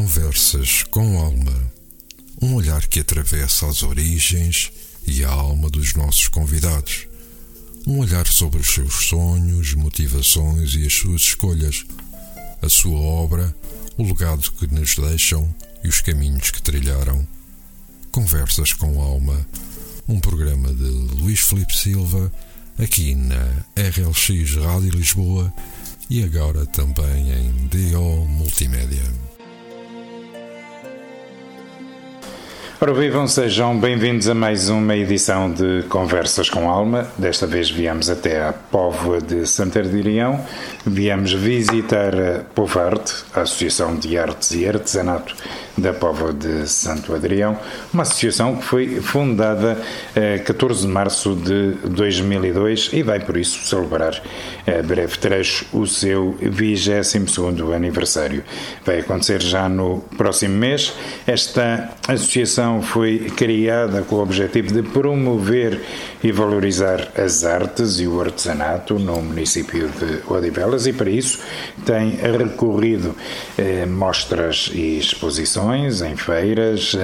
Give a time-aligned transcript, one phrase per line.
[0.00, 1.72] Conversas com Alma.
[2.40, 4.72] Um olhar que atravessa as origens
[5.06, 7.06] e a alma dos nossos convidados.
[7.86, 11.84] Um olhar sobre os seus sonhos, motivações e as suas escolhas,
[12.62, 13.54] a sua obra,
[13.98, 15.54] o legado que nos deixam
[15.84, 17.28] e os caminhos que trilharam.
[18.10, 19.46] Conversas com Alma,
[20.08, 20.82] um programa de
[21.20, 22.32] Luís Felipe Silva,
[22.78, 25.52] aqui na RLX Rádio Lisboa
[26.08, 29.19] e agora também em DO Multimédia.
[32.82, 37.06] Ora, vivam, sejam bem-vindos a mais uma edição de Conversas com Alma.
[37.18, 40.40] Desta vez viemos até a Póvoa de Santardirião,
[40.86, 45.36] viemos visitar a Povarte, a Associação de Artes e Artesanato
[45.80, 47.58] da Póvoa de Santo Adrião,
[47.92, 49.80] uma associação que foi fundada
[50.14, 54.20] eh, 14 de março de 2002 e vai por isso celebrar
[54.66, 58.44] a eh, breve trecho o seu 22º aniversário.
[58.84, 60.92] Vai acontecer já no próximo mês.
[61.26, 65.80] Esta associação foi criada com o objetivo de promover
[66.22, 71.40] e valorizar as artes e o artesanato no município de Odivelas e para isso
[71.84, 73.14] tem recorrido
[73.56, 76.96] eh, mostras e exposições em feiras,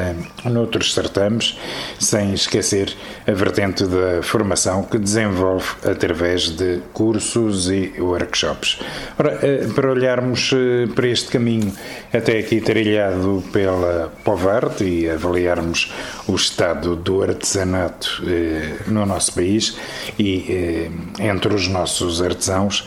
[0.45, 1.59] noutros certames,
[1.99, 2.95] sem esquecer
[3.27, 8.79] a vertente da formação que desenvolve através de cursos e workshops.
[9.19, 11.73] Ora, eh, para olharmos eh, para este caminho
[12.13, 15.93] até aqui trilhado pela Povarte e avaliarmos
[16.27, 19.77] o estado do artesanato eh, no nosso país
[20.19, 22.87] e entre os nossos artesãos,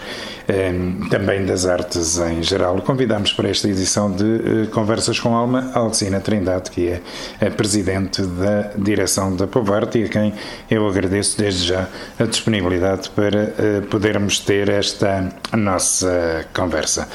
[1.10, 2.82] também das artes em geral.
[2.82, 7.02] Convidamos para esta edição de Conversas com Alma Alcina Trindade, que é
[7.46, 10.34] a presidente da direção da Povarte e a quem
[10.70, 17.08] eu agradeço desde já a disponibilidade para uh, podermos ter esta nossa conversa.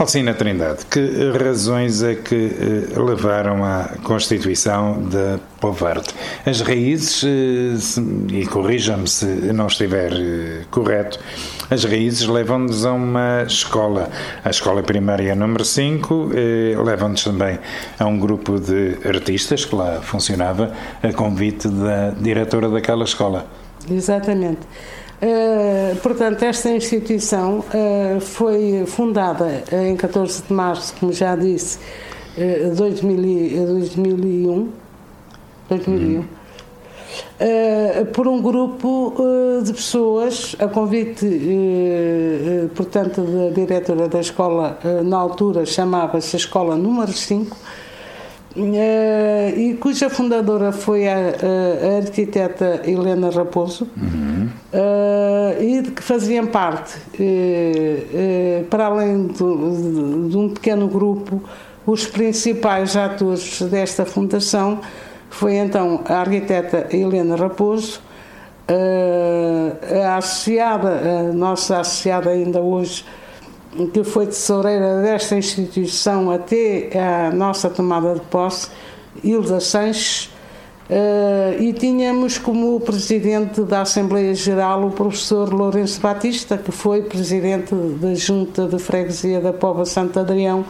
[0.00, 2.34] Alcina Trindade, que razões é que
[2.96, 6.14] uh, levaram à constituição da Povarte?
[6.46, 8.02] As raízes, uh,
[8.32, 10.10] e corrija-me se não estiver
[10.70, 11.20] correto,
[11.70, 14.08] as raízes levam-nos a uma escola,
[14.42, 17.58] a escola primária número 5, eh, levam-nos também
[17.98, 20.72] a um grupo de artistas que lá funcionava,
[21.02, 23.46] a convite da diretora daquela escola.
[23.88, 24.60] Exatamente.
[25.22, 31.78] Uh, portanto, esta instituição uh, foi fundada em 14 de março, como já disse,
[32.38, 34.68] uh, 2000, 2001.
[35.68, 36.20] 2001.
[36.20, 36.24] Hum.
[37.38, 39.14] Uh, por um grupo
[39.62, 41.26] de pessoas, a convite,
[42.74, 47.56] portanto, da diretora da escola, na altura chamava-se Escola Número 5,
[48.56, 54.48] e cuja fundadora foi a, a arquiteta Helena Raposo, uhum.
[55.60, 56.98] e que faziam parte,
[58.68, 61.40] para além de, de um pequeno grupo,
[61.86, 64.80] os principais atores desta fundação
[65.30, 68.00] foi então a arquiteta Helena Raposo,
[70.04, 73.04] a associada, a nossa associada ainda hoje,
[73.92, 78.68] que foi tesoureira desta instituição até a nossa tomada de posse,
[79.22, 80.30] Hilda Sanches,
[81.60, 88.12] e tínhamos como presidente da Assembleia Geral o professor Lourenço Batista, que foi presidente da
[88.14, 90.64] Junta de Freguesia da Pova Santo Adrião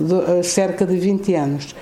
[0.00, 1.74] há cerca de 20 anos.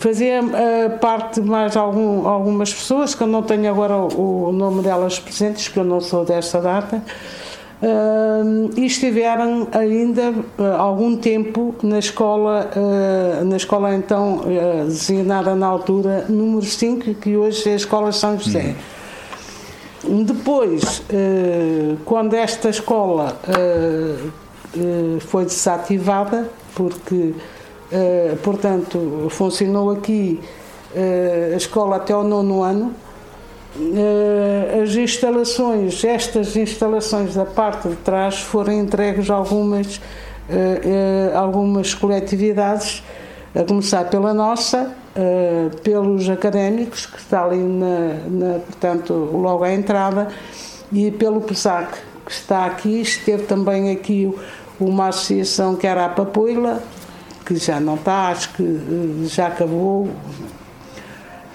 [0.00, 4.52] Fazia uh, parte de mais algum, algumas pessoas, que eu não tenho agora o, o,
[4.52, 7.02] nome delas presentes, porque eu não sou desta data,
[8.76, 12.70] e estiveram ainda uh, algum tempo na escola,
[13.44, 14.42] na escola então
[14.86, 18.76] designada na altura número 5, que hoje é a Escola São José.
[20.04, 20.22] Hum.
[20.24, 21.02] Depois,
[22.04, 23.36] quando esta escola
[25.20, 27.34] foi desativada, porque
[28.42, 30.40] portanto, funcionou aqui
[31.52, 32.94] a escola até o nono ano.
[33.74, 40.00] Uh, as instalações, estas instalações da parte de trás foram entregues a algumas,
[41.34, 43.02] algumas coletividades,
[43.54, 44.94] a começar pela nossa,
[45.82, 50.28] pelos académicos, que está ali, na, na, portanto, logo à entrada,
[50.92, 53.00] e pelo PESAC, que está aqui.
[53.00, 54.32] Esteve também aqui
[54.78, 56.82] uma associação que era a Papoila,
[57.44, 60.08] que já não está, acho que eh, já acabou.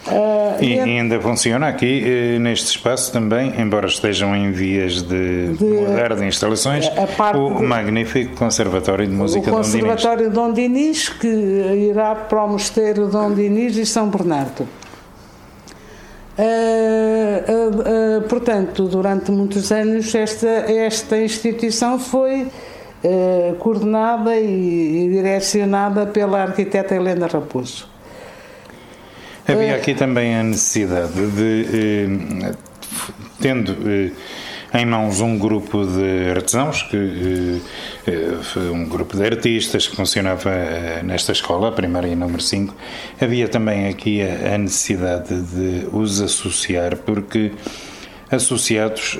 [0.07, 5.63] Uh, e, ainda funciona aqui eh, neste espaço também, embora estejam em vias de, de
[5.65, 6.89] mudar de instalações,
[7.35, 13.07] o de, magnífico Conservatório de Música o Conservatório Dom Dinis, que irá para o Mosteiro
[13.07, 14.65] Dom Dinis e São Bernardo.
[16.37, 22.47] Uh, uh, portanto, durante muitos anos esta, esta instituição foi
[23.59, 27.96] coordenada e, e, direcionada pela arquiteta Helena Raposo.
[29.47, 32.51] Havia aqui também a necessidade de,
[33.39, 33.75] tendo
[34.73, 37.61] em mãos um grupo de artesãos, que,
[38.71, 40.51] um grupo de artistas que funcionava
[41.03, 42.75] nesta escola, a primária número 5,
[43.21, 47.53] havia também aqui a necessidade de os associar, porque
[48.29, 49.17] associados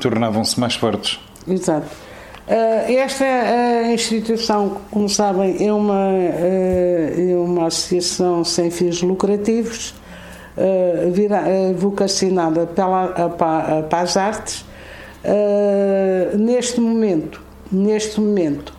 [0.00, 1.18] tornavam-se mais fortes.
[1.48, 2.11] Exato.
[2.46, 9.94] Uh, esta uh, instituição, como sabem, é uma, uh, é uma associação sem fins lucrativos,
[11.76, 14.66] vocacionada pela, para, para as artes.
[16.38, 17.40] neste momento,
[17.70, 18.74] neste momento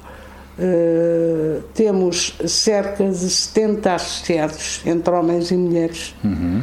[1.74, 6.62] temos cerca de 70 associados, entre homens e mulheres, uhum.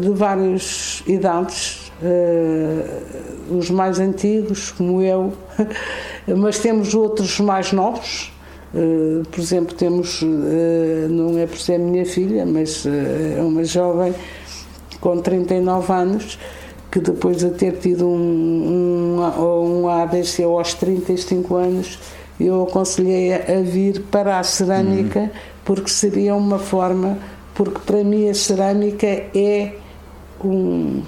[0.00, 5.32] de várias idades, uh, os mais antigos, como eu,
[6.36, 8.32] mas temos outros mais novos.
[8.74, 10.26] Uh, por exemplo, temos, uh,
[11.08, 14.14] não é por ser minha filha, mas é uma jovem
[15.00, 16.38] com 39 anos
[16.90, 21.98] que depois de ter tido um, um, um AVC aos 35 anos,
[22.40, 25.30] eu aconselhei a, vir para a cerâmica uhum.
[25.64, 27.18] porque seria uma forma,
[27.54, 29.74] porque para mim a cerâmica é
[30.42, 31.02] um,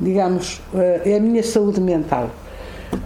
[0.00, 2.30] digamos, eh, é a minha saúde mental.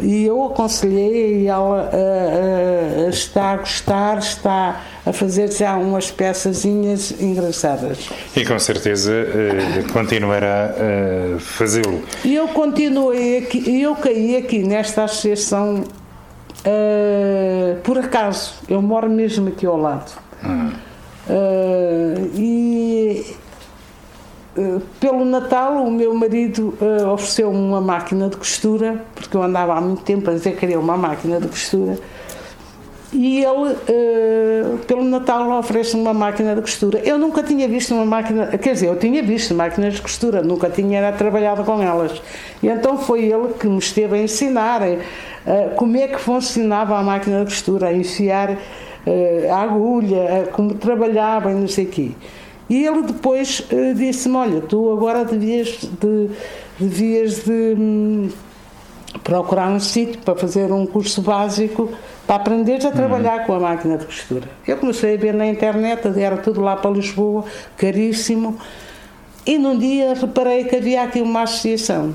[0.01, 6.11] E eu aconselhei e ela uh, uh, está a gostar, está a fazer já umas
[6.11, 8.09] peçazinhas engraçadas.
[8.37, 10.75] E com certeza uh, continuará
[11.37, 12.03] a fazê-lo.
[12.25, 15.85] E eu continuei aqui, eu caí aqui nesta associação
[17.83, 20.13] por acaso, eu moro mesmo aqui ao lado.
[20.45, 20.71] Hum.
[22.35, 23.35] e eh,
[25.01, 29.81] pelo Natal, o meu marido uh, ofereceu-me uma máquina de costura, porque eu andava há
[29.81, 31.99] muito tempo a dizer que queria uma máquina de costura.
[33.13, 36.99] E ele, uh, pelo Natal, oferece-me uma máquina de costura.
[37.01, 40.69] Eu nunca tinha visto uma máquina, quer dizer, eu tinha visto máquinas de costura, nunca
[40.69, 42.21] tinha era, trabalhado com elas.
[42.63, 47.03] E então foi ele que me esteve a ensinar uh, como é que funcionava a
[47.03, 48.59] máquina de costura, a enfiar
[49.51, 52.11] a agulha, como trabalhava e não sei o quê.
[52.69, 56.31] E ele depois uh, disse-me: Olha, tu agora devias de,
[56.79, 58.29] devias de hum,
[59.25, 61.91] procurar um sítio para fazer um curso básico
[62.27, 63.47] para aprenderes a trabalhar uhum.
[63.47, 64.49] com a máquina de costura.
[64.67, 67.45] Eu comecei a ver na internet, era tudo lá para Lisboa,
[67.77, 68.59] caríssimo.
[69.47, 72.15] E num dia reparei que havia aqui uma associação.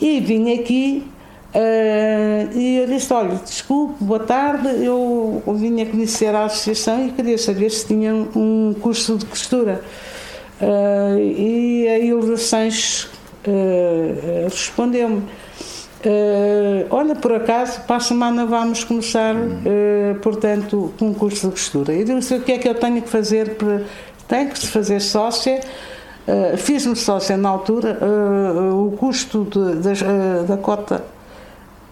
[0.00, 1.11] E vim aqui
[1.54, 4.68] Uh, e eu disse: Olha, desculpe, boa tarde.
[4.82, 9.82] Eu vinha conhecer a associação e queria saber se tinham um curso de costura.
[10.60, 13.04] Uh, e a Hilda Sanches
[13.46, 15.24] uh, respondeu-me:
[16.90, 19.34] Olha, por acaso, para a semana vamos começar,
[20.22, 21.92] portanto, com um curso de costura.
[21.94, 23.56] E disse: O que é que eu tenho que fazer?
[23.56, 23.82] Para...
[24.26, 25.60] Tenho que se fazer sócia.
[26.56, 27.98] Fiz-me sócia na altura.
[28.74, 31.04] o custo de, de, da cota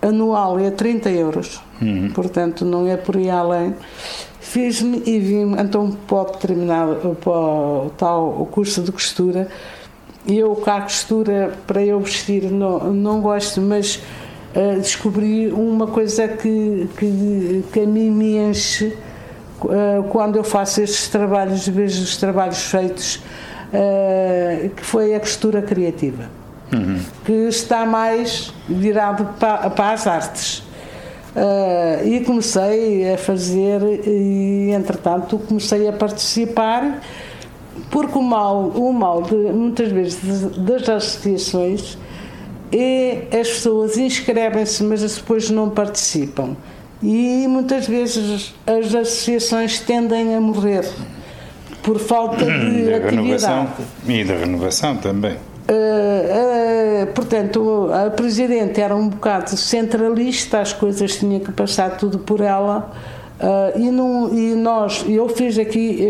[0.02, 2.11] anual é 30 euros, uhum.
[2.12, 3.75] portanto não é por aí além.
[4.41, 6.87] Fiz-me e vim, então pode terminar
[7.20, 9.49] para o, tal, o curso de costura.
[10.26, 14.02] Eu cá a costura para eu vestir não, não gosto, mas
[14.55, 18.97] uh, descobri uma coisa que, que, que a mim me enche
[19.62, 25.62] uh, quando eu faço estes trabalhos, vejo os trabalhos feitos, uh, que foi a costura
[25.62, 26.39] criativa
[26.72, 27.00] uhum.
[27.24, 30.58] que está mais virado para, para as artes.
[31.30, 37.00] Uh, e comecei a fazer, e entretanto comecei a participar,
[37.88, 40.18] porque o mal, o mal de, muitas vezes
[40.56, 41.96] das associações
[42.72, 46.56] é as pessoas inscrevem-se, mas depois não participam.
[47.02, 50.84] E muitas vezes as associações tendem a morrer
[51.82, 53.16] por falta de da atividade.
[53.16, 53.68] Renovação,
[54.06, 55.36] e da renovação também.
[55.70, 62.18] Uh, uh, portanto, a Presidente era um bocado centralista, as coisas tinham que passar tudo
[62.18, 62.90] por ela.
[63.38, 66.04] Uh, e, não, e, nós, eu fiz aqui,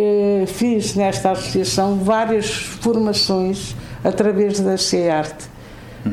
[0.47, 5.51] fiz nesta associação várias formações através da CEARTE.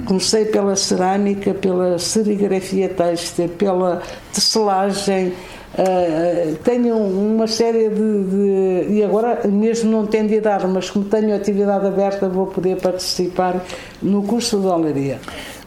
[0.06, 4.02] Comecei pela cerâmica, pela serigrafia têxtil, pela
[4.34, 5.32] tecelagem,
[5.78, 11.36] Uh, tenho uma série de, de, E agora, mesmo não tendo idade, mas como tenho
[11.36, 13.64] atividade aberta, vou poder participar
[14.02, 15.20] no curso de olaria.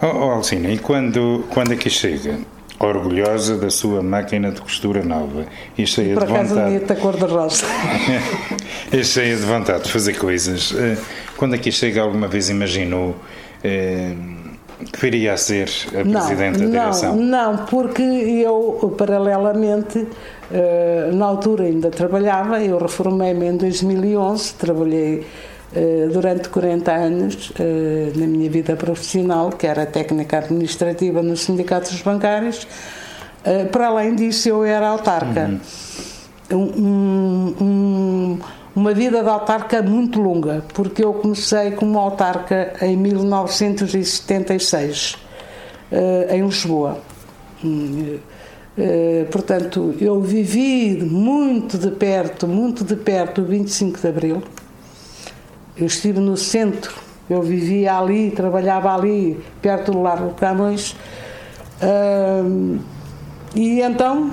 [0.02, 2.40] Oh, oh Alcina, e quando, quando aqui chega,
[2.80, 6.54] orgulhosa da sua máquina de costura nova e cheia Por de vontade.
[6.54, 7.66] bonita cor-de-rosa.
[8.90, 10.74] e cheia de vontade de fazer coisas.
[10.76, 10.96] Eh,
[11.36, 13.14] quando aqui chega, alguma vez imaginou
[13.62, 14.14] eh,
[14.92, 17.16] que viria a ser a Presidente não, da Direção?
[17.16, 20.06] Não, não, porque eu, paralelamente,
[20.52, 25.26] eh, na altura ainda trabalhava, eu reformei-me em 2011, trabalhei
[25.74, 32.00] eh, durante 40 anos eh, na minha vida profissional, que era técnica administrativa nos sindicatos
[32.02, 32.66] bancários.
[33.72, 35.58] Para além disso, eu era autarca.
[36.50, 36.58] Uhum.
[36.58, 38.38] Um, um,
[38.74, 45.18] uma vida de autarca muito longa, porque eu comecei como autarca em 1976,
[46.30, 46.98] em Lisboa.
[47.64, 48.18] Hum,
[49.30, 54.42] portanto, eu vivi muito de perto, muito de perto o 25 de Abril.
[55.76, 56.94] Eu estive no centro,
[57.28, 60.94] eu vivia ali, trabalhava ali, perto do Largo Camões.
[63.54, 64.30] e então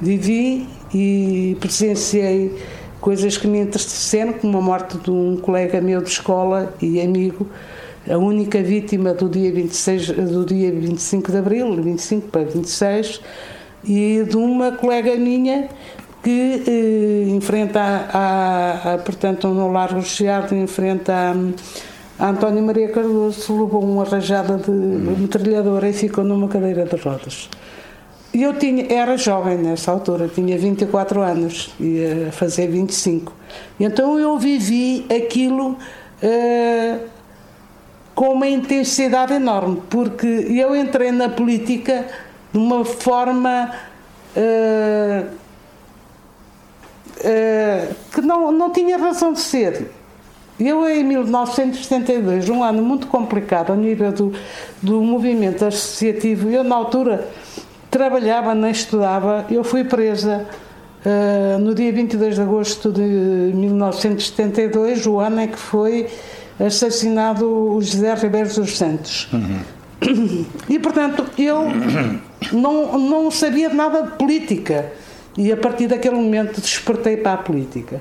[0.00, 2.56] vivi e presenciei
[3.00, 7.48] coisas que me entristeceram, como a morte de um colega meu de escola e amigo,
[8.08, 13.20] a única vítima do dia 26, do dia 25 de abril, 25 para 26,
[13.84, 15.68] e de uma colega minha
[16.22, 23.60] que eh, enfrenta a, a, portanto no Largo Chiado enfrenta a, a António Maria Cardoso
[23.60, 27.48] levou uma rajada de metralhadora e ficou numa cadeira de rodas.
[28.34, 33.32] E eu tinha, era jovem nessa altura, tinha 24 anos, ia fazer 25.
[33.78, 37.00] Então eu vivi aquilo uh,
[38.14, 42.06] com uma intensidade enorme, porque eu entrei na política
[42.50, 43.70] de uma forma.
[44.34, 45.26] Uh,
[47.18, 49.90] uh, que não, não tinha razão de ser.
[50.58, 54.32] Eu, em 1972, um ano muito complicado a nível do,
[54.80, 57.28] do movimento associativo, eu, na altura,
[57.92, 60.46] trabalhava, nem estudava, eu fui presa
[61.04, 66.08] uh, no dia 22 de agosto de 1972, o ano em que foi
[66.58, 69.28] assassinado o José Ribeiro dos Santos.
[69.32, 69.60] Uhum.
[70.68, 71.66] E, portanto, eu
[72.50, 74.90] não, não sabia nada de política.
[75.36, 78.00] E a partir daquele momento despertei para a política.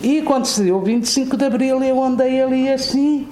[0.00, 3.28] E quando se deu o 25 de Abril, eu andei ali assim,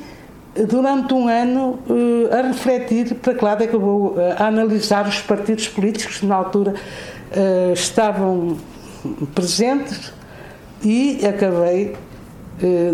[0.55, 5.07] durante um ano, uh, a refletir para que lado é que eu vou uh, analisar
[5.07, 8.57] os partidos políticos que na altura uh, estavam
[9.35, 10.13] presentes
[10.83, 11.97] e acabei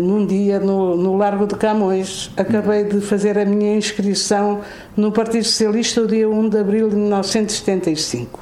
[0.01, 4.61] num dia no, no, Largo de Camões, acabei de fazer a minha inscrição
[4.97, 8.39] no Partido Socialista o dia 1 de abril de 1975.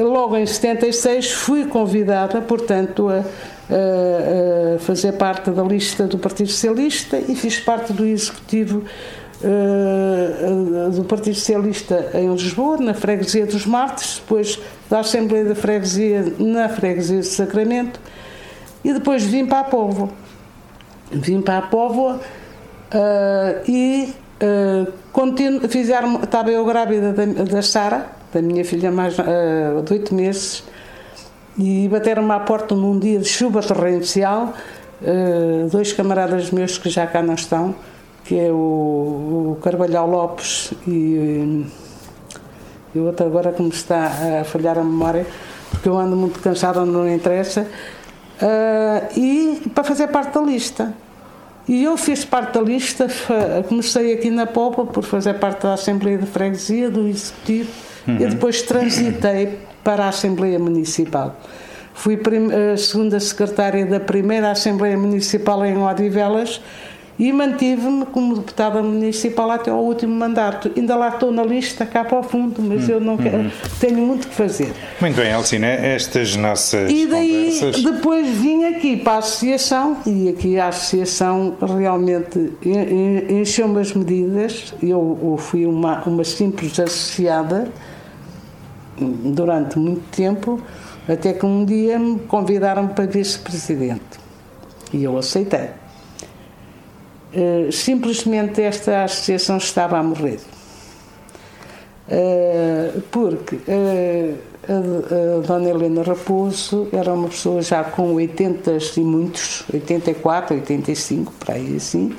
[0.00, 3.24] Logo em 76 fui convidada, portanto, a
[3.70, 8.84] uh, fazer parte da lista do Partido Socialista e fiz parte do executivo
[10.96, 14.58] do Partido Socialista em Lisboa, na Freguesia dos Martes, depois
[14.90, 18.00] da Assembleia da Freguesia na Freguesia de Sacramento
[18.82, 20.08] e depois vim para a Póvoa.
[21.12, 22.20] Vim para a Póvoa
[23.66, 29.82] e uh, continuo, fizeram, estava eu grávida da, da Sara, da minha filha mais uh,
[29.84, 30.62] de oito meses,
[31.58, 34.54] e bateram-me à porta num dia de chuva torrencial,
[35.02, 37.74] uh, dois camaradas meus que já cá não estão,
[38.24, 41.66] que é o, o Carvalhal Lopes e,
[42.94, 45.26] e o outro agora que me está a falhar a memória,
[45.70, 47.62] porque eu ando muito cansada, não interessa,
[48.40, 50.94] uh, e para fazer parte da lista.
[51.66, 53.08] E eu fiz parte da lista,
[53.68, 57.68] comecei aqui na Popa por fazer parte da Assembleia de Freguesia, do Executivo,
[58.06, 58.14] uhum.
[58.14, 59.58] e depois transitei
[59.88, 61.34] para a Assembleia Municipal.
[61.94, 62.20] Fui
[62.74, 66.60] a segunda secretária da primeira Assembleia Municipal em Odivelas
[67.18, 70.70] e mantive-me como deputada municipal até ao último mandato.
[70.76, 73.38] Ainda lá estou na lista, cá para o fundo, mas hum, eu não hum, quero,
[73.38, 73.50] hum.
[73.80, 74.74] tenho muito que fazer.
[75.00, 77.82] Muito bem, Alcina, estas nossas E daí conversas...
[77.82, 82.52] depois vim aqui para a associação e aqui a associação realmente
[83.30, 84.74] encheu-me as medidas.
[84.82, 87.72] Eu, eu fui uma, uma simples associada
[89.00, 90.60] durante muito tempo,
[91.08, 94.18] até que um dia me convidaram para vice-presidente.
[94.92, 95.70] E eu aceitei.
[97.32, 100.40] Uh, simplesmente esta associação estava a morrer.
[102.08, 104.38] Uh, porque uh,
[104.68, 111.54] a, Dona Helena Raposo era uma pessoa já com 80 e muitos, 84, 85, para
[111.54, 112.14] aí assim,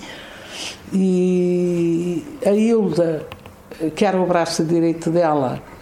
[0.91, 3.27] e a Hilda,
[3.95, 5.78] que era o braço direito dela, eh,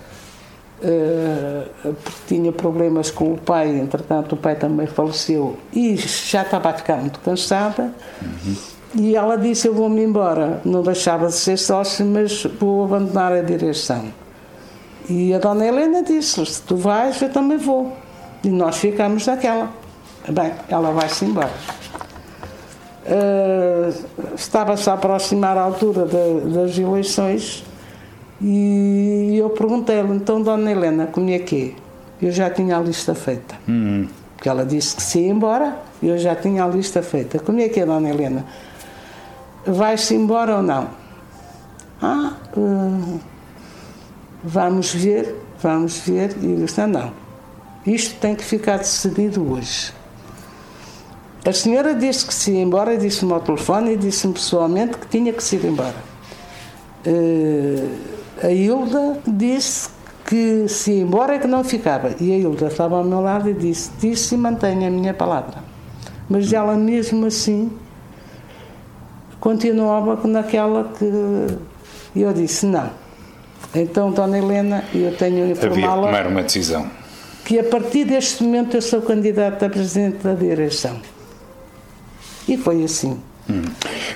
[0.79, 6.74] porque tinha problemas com o pai, entretanto o pai também faleceu e já estava a
[6.74, 7.91] ficar muito cansada.
[8.22, 8.55] Uhum.
[8.96, 10.62] E ela disse: Eu vou-me embora.
[10.63, 14.05] Não deixava de ser sócio, mas vou abandonar a direção.
[15.10, 17.93] E a dona Helena disse: Se tu vais, eu também vou.
[18.43, 19.72] E nós ficamos naquela.
[20.29, 21.51] Bem, ela vai-se embora.
[23.07, 27.63] uh, estava-se a aproximar a altura de, das eleições
[28.41, 31.75] e eu perguntei-lhe, então, Dona Helena, como é que
[32.22, 32.25] é?
[32.25, 33.56] Eu já tinha a lista feita.
[33.67, 34.08] Uhum.
[34.36, 37.39] Porque ela disse que se ia embora, eu já tinha a lista feita.
[37.39, 38.46] Como é que é, Dona Helena?
[39.65, 40.89] Vai-se embora ou não?
[42.01, 43.20] Ah, uh,
[44.44, 46.36] vamos ver, vamos ver.
[46.41, 47.13] E eu disse, não, não,
[47.86, 49.91] isto tem que ficar decidido hoje.
[51.44, 55.34] A senhora disse que se ia embora, disse-me ao telefone e disse-me pessoalmente que tinha
[55.34, 55.96] que se ir embora.
[57.06, 59.89] Uh, a Hilda disse
[60.25, 62.13] que se ia embora é que não ficava.
[62.20, 65.63] E a Hilda estava ao meu lado e disse: Disse e mantenha a minha palavra.
[66.29, 67.72] Mas ela mesmo assim
[69.39, 71.06] continuava naquela que.
[72.15, 72.89] E eu disse: Não.
[73.74, 76.08] Então, Dona Helena, eu tenho a informá-la.
[76.08, 76.89] Havia tomar uma decisão.
[77.46, 81.00] Que a partir deste momento eu sou candidata a presidente da direção.
[82.48, 83.20] E foi assim.
[83.49, 83.63] Hum.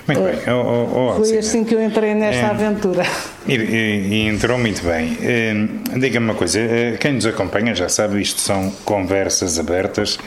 [0.07, 0.53] Muito bem.
[0.53, 3.05] Oh, oh, foi assim que eu entrei nesta é, aventura.
[3.47, 5.17] E, e, entrou muito bem.
[5.21, 5.53] É,
[5.97, 10.19] Diga-me uma coisa: eh, quem nos acompanha já sabe, isto são conversas abertas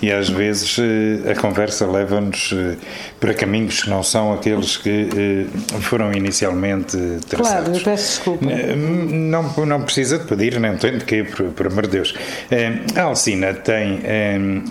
[0.00, 2.76] e às vezes eh, a conversa leva-nos eh,
[3.18, 6.96] para caminhos que não são aqueles que eh, foram inicialmente
[7.28, 7.68] traçados.
[7.68, 8.46] Claro, eu peço desculpa.
[8.46, 12.14] Não, não precisa de pedir, não tem de que, por, por amor de Deus.
[12.96, 14.00] A Alcina tem,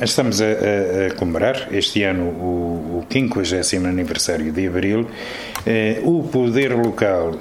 [0.02, 5.08] estamos a, a, a comemorar este ano o, o 50 aniversário de Abril.
[6.04, 7.34] O poder local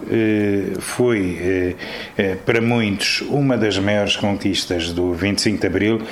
[0.81, 1.77] foi,
[2.45, 6.03] para muitos, uma das maiores conquistas do 25 de Abril.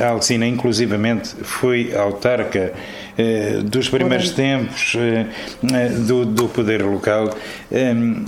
[0.00, 2.74] A Alcina, inclusive, inclusivamente foi autarca
[3.16, 5.26] eh, dos primeiros tempos eh,
[5.72, 7.34] eh, do, do, poder local.
[7.72, 8.26] Ehm,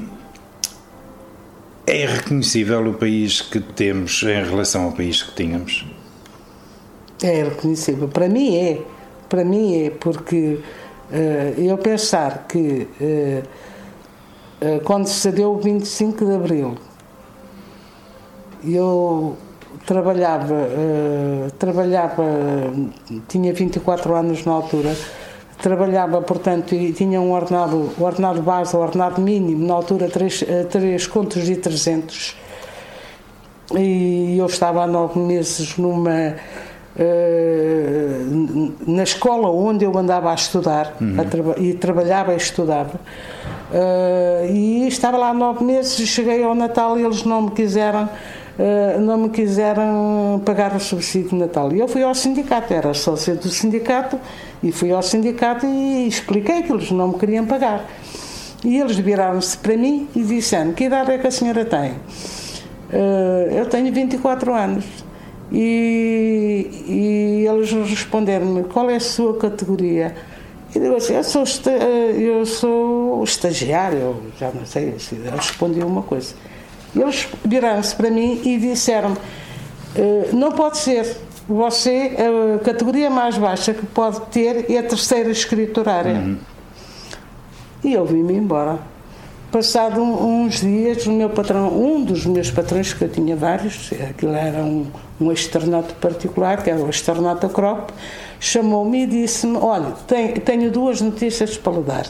[1.87, 5.85] é reconhecível o país que temos em relação ao país que tínhamos?
[7.23, 8.09] É reconhecível.
[8.09, 8.81] Para mim é.
[9.29, 10.59] Para mim é, porque
[11.13, 13.43] uh, eu pensar que uh,
[14.61, 16.77] uh, quando se deu o 25 de Abril,
[18.65, 19.37] eu
[19.91, 22.23] trabalhava, uh, trabalhava,
[23.27, 24.95] tinha 24 anos na altura,
[25.61, 30.45] trabalhava, portanto, e tinha um ordenado, o ordenado base, o ordenado mínimo, na altura 3,
[30.71, 32.37] 3 eh, contos e 300.
[33.77, 36.37] E eu estava há nove meses numa.
[36.97, 41.21] Uh, na escola onde eu andava a estudar uhum.
[41.21, 43.01] a traba e trabalhava e estudava
[43.71, 48.09] uh, e estava lá há nove meses cheguei ao Natal e eles não me quiseram
[48.63, 51.73] eh, não me quiseram pagar o subsídio de Natal.
[51.73, 54.21] E eu fui ao sindicato, era sócio do sindicato,
[54.63, 57.89] e fui ao sindicato e expliquei que eles não me queriam pagar.
[58.63, 61.93] E eles viraram-se para mim e disseram: Que idade é que a senhora tem?
[62.93, 64.85] Uh, eu tenho 24 anos.
[65.51, 70.15] E, e eles responderam-me: Qual é a sua categoria?
[70.75, 74.95] E eu assim: Eu sou, eh, eu sou estagiário, já não sei.
[75.25, 76.35] Eu respondi uma coisa.
[76.95, 79.17] Eles viraram-se para mim e disseram
[79.95, 81.17] eh, não pode ser,
[81.49, 86.15] você, a categoria mais baixa que pode ter é a terceira escriturária.
[86.15, 86.39] Uhum.
[87.83, 88.79] E eu vim-me embora.
[89.51, 94.33] Passado uns dias, o meu patrão, um dos meus patrões, que eu tinha vários, aquilo
[94.33, 94.87] era um,
[95.21, 97.91] um externato particular, que era o externato Crop,
[98.39, 102.07] chamou-me e disse-me: Olha, tenho, tenho, duas notícias para lhe dar.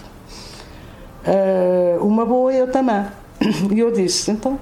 [1.25, 3.07] Uh, uma boa e eu também.
[3.75, 4.59] E eu disse: Então,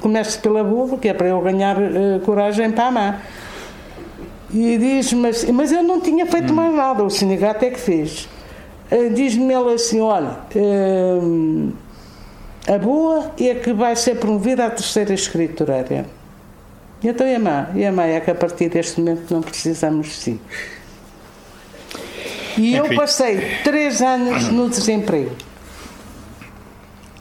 [0.00, 3.26] Começo pela boa, que é para eu ganhar uh, coragem para amar.
[4.52, 6.56] E diz-me assim, mas eu não tinha feito hum.
[6.56, 8.28] mais nada, o sindicato é que fez.
[8.90, 11.72] Uh, diz-me ele assim: olha, uh,
[12.66, 16.06] a boa é que vai ser promovida a terceira escriturária.
[17.02, 17.68] E então, e a má?
[17.74, 20.40] E a má é que a partir deste momento não precisamos de si.
[22.56, 25.30] E eu passei três anos no desemprego.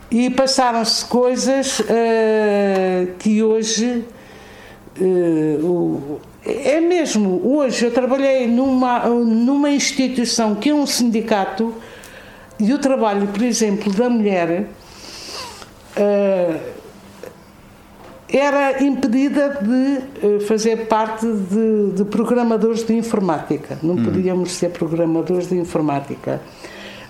[0.10, 1.86] E passaram-se coisas uh,
[3.20, 4.06] que hoje.
[5.00, 11.76] Uh, é mesmo, hoje eu trabalhei numa, numa instituição que é um sindicato
[12.58, 14.70] e o trabalho, por exemplo, da mulher
[15.98, 16.60] uh,
[18.30, 23.78] era impedida de fazer parte de, de programadores de informática.
[23.84, 24.06] Não hum.
[24.06, 26.41] podíamos ser programadores de informática.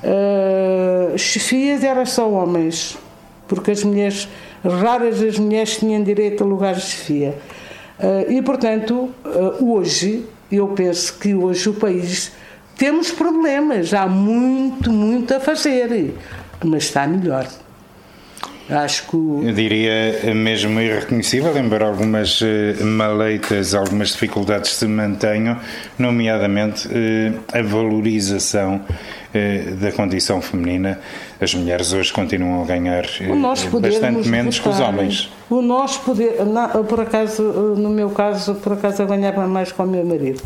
[0.03, 2.97] Uh, chefias era só homens,
[3.47, 4.27] porque as mulheres,
[4.63, 7.38] raras as mulheres tinham direito a lugares de chefia.
[7.99, 12.31] Uh, e, portanto, uh, hoje, eu penso que hoje o país
[12.77, 16.13] temos problemas, há muito, muito a fazer,
[16.63, 17.47] mas está melhor.
[18.69, 19.15] Acho que.
[19.15, 25.58] Eu diria mesmo irreconhecível, embora algumas eh, maleitas, algumas dificuldades se mantenham,
[25.97, 28.82] nomeadamente eh, a valorização
[29.34, 30.99] eh, da condição feminina.
[31.39, 33.06] As mulheres hoje continuam a ganhar
[33.80, 35.32] bastante menos que os homens.
[35.49, 36.34] O nosso poder,
[36.89, 37.43] por acaso,
[37.77, 40.41] no meu caso, por acaso eu ganhava mais com o meu marido.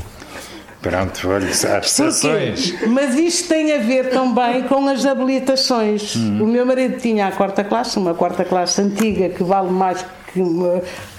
[0.81, 2.73] Pronto, olha, há exceções.
[2.87, 6.15] Mas isto tem a ver também com as habilitações.
[6.15, 6.43] Hum.
[6.43, 10.41] O meu marido tinha a quarta classe, uma quarta classe antiga que vale mais que,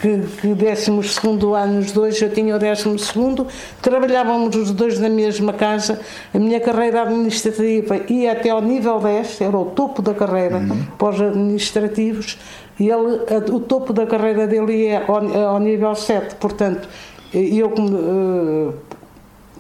[0.01, 3.47] que, que décimos segundo ano os dois, eu tinha o décimo segundo,
[3.81, 6.01] trabalhávamos os dois na mesma casa,
[6.33, 10.87] a minha carreira administrativa ia até ao nível 10, era o topo da carreira uhum.
[10.99, 12.39] para os administrativos,
[12.81, 13.21] e ele,
[13.53, 16.89] o topo da carreira dele ia ao, ao nível 7, portanto,
[17.35, 18.75] eu como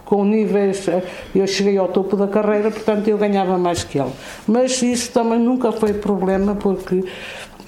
[0.04, 1.02] com níveis, eh,
[1.34, 4.12] eu cheguei ao topo da carreira, portanto eu ganhava mais que ele.
[4.46, 7.04] Mas isso também nunca foi problema, porque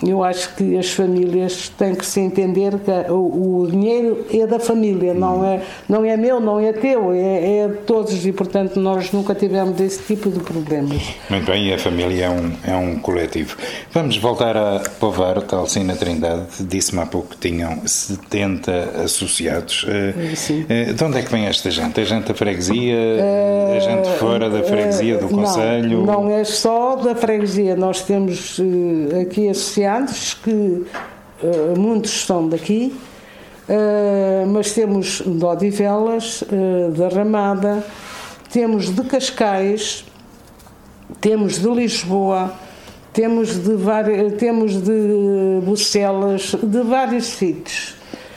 [0.07, 4.59] eu acho que as famílias têm que se entender que o, o dinheiro é da
[4.59, 8.79] família, não é, não é meu, não é teu, é, é, de todos e, portanto,
[8.79, 11.15] nós nunca tivemos esse tipo de problemas.
[11.31, 13.57] Muito bem, e a família é um, é um coletivo.
[13.93, 19.87] Vamos voltar a Povar, tal na Trindade, disse-me há pouco que tinham 70 associados.
[19.89, 20.67] Eh, Sim.
[20.69, 22.01] Eh, de onde é que vem esta gente?
[22.01, 22.97] É gente da freguesia?
[22.97, 26.05] É gente fora da freguesia, do Conselho?
[26.05, 28.61] Não, não é só da freguesia, nós temos
[29.21, 29.94] aqui associados
[30.35, 32.95] que uh, muitos são daqui,
[33.69, 37.85] uh, mas temos de Odivelas, uh, da Ramada,
[38.53, 40.05] temos de Cascais,
[41.21, 42.53] temos de Lisboa,
[43.13, 47.95] temos de, várias, temos de Bucelas, de vários sítios.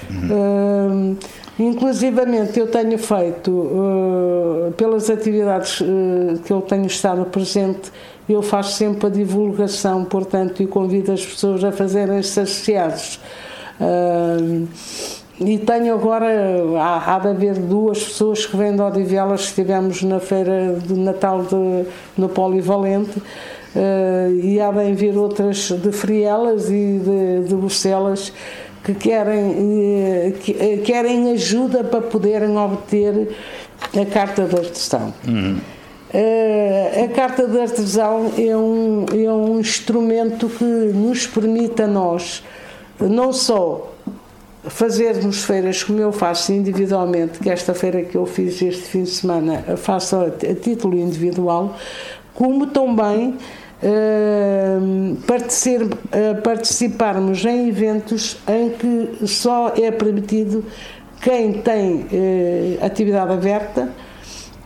[0.09, 1.15] Uhum.
[1.17, 1.17] Uh,
[1.59, 7.91] inclusivamente eu tenho feito, uh, pelas atividades uh, que eu tenho estado presente,
[8.33, 13.19] eu faço sempre a divulgação, portanto, e convido as pessoas a fazerem-se associados.
[13.79, 14.67] Uh,
[15.39, 16.27] e tenho agora,
[16.79, 21.43] há, há, de haver duas pessoas que vêm de Odivelas, estivemos na feira de Natal
[21.43, 21.85] de,
[22.17, 28.33] no Polivalente, uh, e há de vir outras de Frielas e de, de Bucelas
[28.83, 33.35] que querem, uh, que, uh, querem ajuda para poderem obter
[33.95, 35.13] a carta de artesão.
[35.27, 35.59] Uhum.
[36.13, 42.41] Uh, a carta de artesão é um, é um instrumento que nos permite a nós
[42.97, 43.93] não só
[44.63, 49.09] fazermos feiras como eu faço individualmente, que esta feira que eu fiz este fim de
[49.09, 51.75] semana faço a, a título individual,
[52.33, 53.35] como também
[53.83, 60.63] uh, uh, participarmos em eventos em que só é permitido
[61.21, 62.05] quem tem
[62.81, 63.89] atividade aberta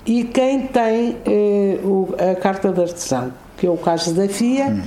[0.06, 4.68] e quem tem eh, o, a carta de artesão, que é o caso da FIA.
[4.68, 4.82] Hum.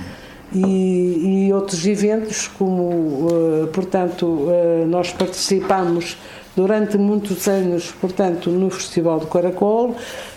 [0.53, 6.17] E, e, outros eventos, como, uh, portanto, uh, nós participamos
[6.55, 9.97] durante muitos anos, portanto, no Festival do Caracol,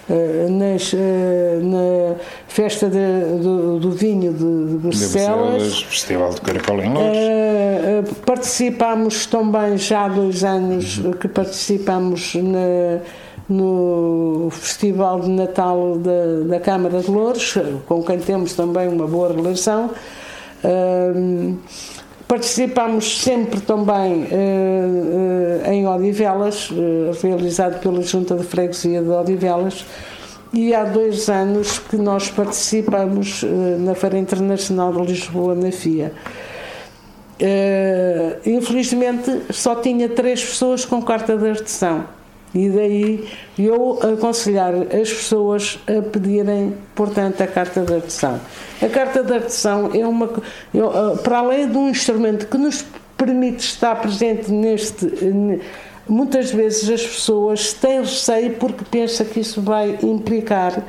[0.09, 2.15] uh, nas, na
[2.47, 5.83] Festa de, do, do, Vinho de, de Bruxelas.
[5.83, 8.17] Festival do Caracol em Lourdes.
[8.25, 11.11] participamos também, já há dois anos, uhum.
[11.11, 13.01] que participamos na
[13.49, 19.33] no Festival de Natal da, da Câmara de Louros, com quem temos também uma boa
[19.33, 19.91] relação.
[20.63, 21.57] Uh,
[22.27, 26.69] participamos sempre também uh, em Odivelas,
[27.21, 29.85] realizado pela Junta de Freguesia de Odivelas,
[30.51, 33.43] e há dois anos que nós participamos
[33.79, 36.13] na Feira Internacional de Lisboa, na FIA.
[38.45, 42.05] infelizmente só tinha três pessoas com carta de artesão
[42.53, 43.27] e daí
[43.59, 48.39] eu aconselhar as pessoas a pedirem, portanto, a carta de artesão.
[48.81, 50.29] A carta de artesão é uma.
[50.73, 52.85] Eu, ah, para além de um instrumento que nos
[53.17, 55.05] permite estar presente neste.
[56.07, 60.81] Muitas vezes as pessoas têm receio porque pensam que isso vai implicar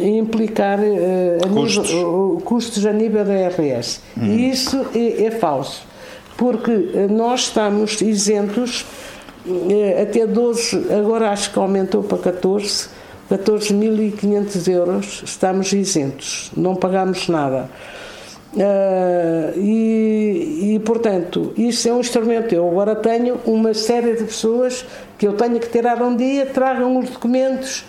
[0.00, 1.90] implicar uh, custos.
[1.90, 4.00] A nível, uh, custos a nível da RS.
[4.16, 4.26] Hum.
[4.26, 5.82] E isso é, é falso,
[6.36, 6.70] porque
[7.10, 8.84] nós estamos isentos
[10.00, 12.88] até 12, agora acho que aumentou para 14,
[13.30, 17.68] 14.500 euros, estamos isentos, não pagamos nada.
[18.54, 22.54] Uh, e, e, portanto, isso é um instrumento.
[22.54, 24.84] Eu agora tenho uma série de pessoas
[25.18, 27.80] que eu tenho que tirar um dia, tragam os documentos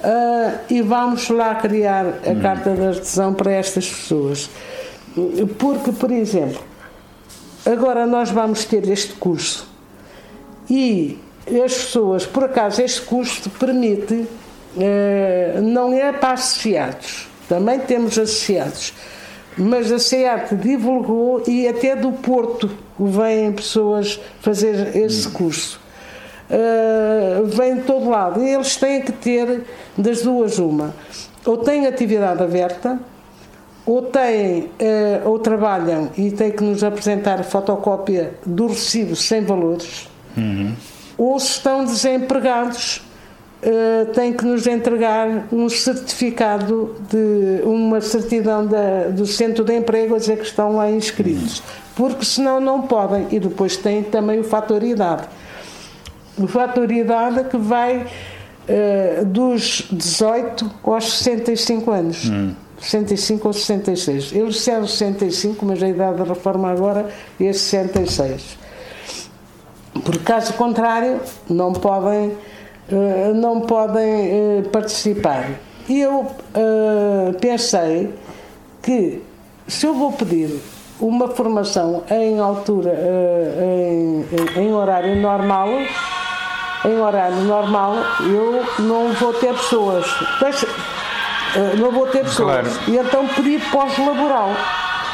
[0.00, 2.40] uh, e vamos lá criar a hum.
[2.40, 4.48] carta de artesão para estas pessoas.
[5.58, 6.62] Porque, por exemplo,
[7.66, 9.73] agora nós vamos ter este curso
[10.68, 11.18] e
[11.64, 14.26] as pessoas, por acaso, este custo permite,
[14.78, 18.94] eh, não é para associados, também temos associados,
[19.56, 25.80] mas a SEAT divulgou e até do Porto vêm pessoas fazer esse curso.
[26.50, 28.42] Uh, vem de todo lado.
[28.42, 29.64] E eles têm que ter
[29.96, 30.94] das duas uma.
[31.46, 32.98] Ou têm atividade aberta,
[33.86, 40.08] ou têm, uh, ou trabalham e têm que nos apresentar fotocópia do recibo sem valores,
[40.36, 40.74] uhum.
[41.16, 43.02] ou se estão desempregados
[43.64, 50.14] uh, têm que nos entregar um certificado de uma certidão da, do centro de emprego
[50.14, 51.62] a dizer que estão lá inscritos,
[51.96, 53.26] porque senão não podem.
[53.30, 55.26] E depois tem também o fator idade.
[56.36, 62.28] O fator idade que vai uh, dos 18 aos 65 anos.
[62.28, 62.54] Hum.
[62.80, 64.32] 65 ou 66.
[64.32, 67.08] Eles disseram 65, mas a idade da reforma agora
[67.40, 68.58] é 66.
[70.02, 72.36] Por caso contrário, não podem
[72.90, 75.52] eh, não podem uh, participar.
[75.88, 78.12] E eu uh, pensei
[78.82, 79.22] que
[79.66, 80.60] se eu vou pedir
[81.00, 82.94] uma formação em altura,
[83.60, 84.24] em,
[84.56, 85.68] em, horário normal,
[86.84, 90.06] em horário normal, eu não vou ter pessoas.
[91.78, 92.68] não vou ter pessoas.
[92.68, 92.68] Claro.
[92.86, 94.50] E então pedi pós-laboral.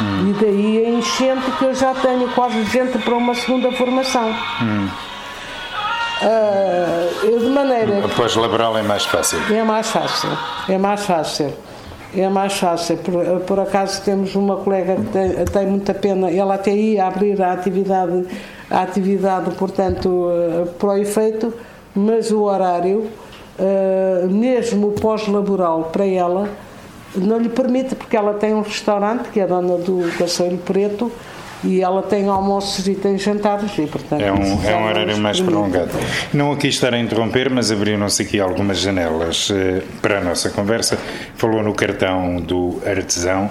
[0.00, 0.30] Hum.
[0.30, 4.34] E daí a enchente que eu já tenho quase gente para uma segunda formação.
[4.62, 4.88] Hum.
[6.22, 8.02] Uh, de maneira.
[8.02, 9.38] Depois laboral é mais fácil.
[9.50, 10.30] É mais fácil.
[10.68, 11.54] É mais fácil.
[12.14, 12.98] É mais fácil.
[12.98, 17.40] Por, por acaso temos uma colega que tem, tem, muita pena, ela até ia abrir
[17.40, 18.26] a atividade,
[18.70, 21.54] a atividade portanto, uh, para o efeito,
[21.94, 23.10] mas o horário,
[23.58, 26.48] uh, mesmo pós-laboral para ela,
[27.14, 31.10] não lhe permite, porque ela tem um restaurante, que é a dona do Caçoeiro Preto,
[31.62, 35.40] e ela tem almoços e tem jantares e portanto é um, é um horário mais
[35.40, 35.90] prolongado.
[36.32, 40.98] Não aqui estar a interromper mas abriram-se aqui algumas janelas eh, para a nossa conversa.
[41.36, 43.50] Falou no cartão do artesão.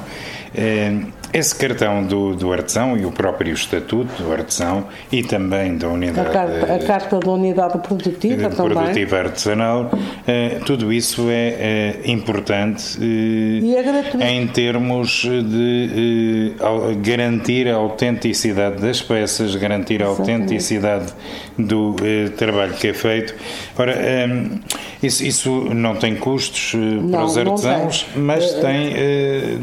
[0.55, 0.93] Eh,
[1.33, 6.29] esse cartão do, do artesão e o próprio estatuto do artesão e também da unidade...
[6.29, 8.77] A carta, a carta da unidade produtiva também.
[8.77, 9.91] Produtiva artesanal,
[10.27, 18.81] eh, tudo isso é, é importante eh, é em termos de eh, garantir a autenticidade
[18.81, 21.13] das peças, garantir a autenticidade
[21.57, 23.35] do eh, trabalho que é feito.
[23.77, 24.59] Ora, ehm,
[25.01, 28.93] isso, isso, não tem custos não, para os artesãos, mas tem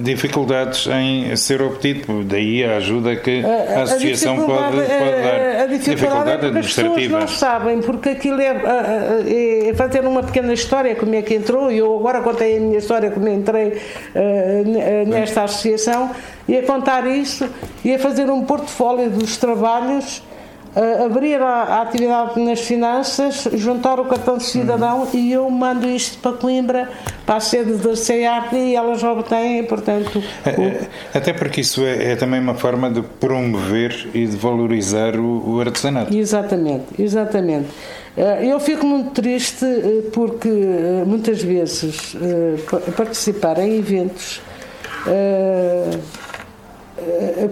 [0.02, 5.62] dificuldades em ser ser obtido, daí a ajuda que a, a associação pode, pode, dar.
[5.62, 10.52] A dificuldade, é porque as pessoas não sabem, porque aquilo é, é, fazer uma pequena
[10.52, 13.68] história como é que entrou, e eu agora contei a minha história como entrei
[14.14, 16.10] uh, nesta associação,
[16.48, 17.48] e a contar isso,
[17.84, 20.22] e a fazer um portfólio dos trabalhos
[21.04, 25.08] abrir a, a, atividade nas finanças, juntar o cartão de cidadão uhum.
[25.14, 26.90] e eu mando isto para Coimbra,
[27.24, 30.22] para a sede da CEAP e elas obtêm, portanto.
[30.44, 35.16] É, é, até porque isso é, é, também uma forma de promover e de valorizar
[35.16, 36.14] o, o artesanato.
[36.14, 37.68] Exatamente, exatamente.
[38.14, 40.48] Eh, eu fico muito triste eh, porque
[41.06, 42.16] muitas vezes
[42.96, 44.42] participar em eventos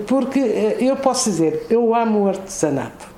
[0.06, 0.40] porque
[0.80, 3.13] eu posso dizer, eu amo o artesanato.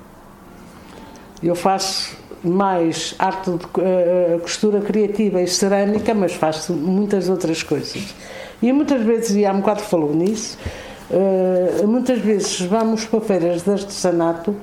[1.46, 8.16] Eu faço mais arte de uh, costura criativa e cerâmica, mas faço muitas outras coisas.
[8.60, 10.58] E muitas vezes, e há um bocado falou nisso,
[11.08, 14.56] uh, muitas vezes vamos para feiras de artesanato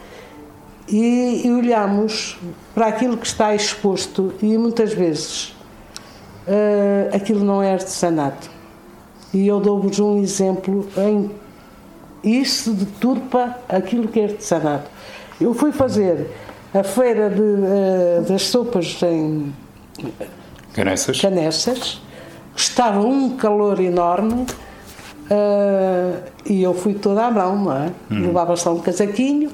[0.90, 2.38] e, e, olhamos
[2.76, 5.56] para aquilo que está exposto e muitas vezes
[6.46, 8.52] uh, aquilo não é artesanato.
[9.34, 11.32] E eu dou-vos um exemplo em
[12.22, 14.92] isso deturpa aquilo que é artesanato.
[15.40, 16.30] Eu fui fazer
[16.74, 19.54] a feira de, uh, das sopas em
[20.74, 21.22] Canessas.
[21.22, 22.02] Canessas.
[22.56, 24.46] Estava um calor enorme
[25.30, 27.92] uh, e eu fui toda à mão, não é?
[28.12, 28.28] Hum.
[28.28, 29.52] Levava só um casaquinho.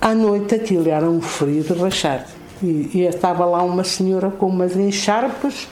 [0.00, 2.26] À noite aquilo era um frio de rachar.
[2.62, 5.68] E, e estava lá uma senhora com umas encharpes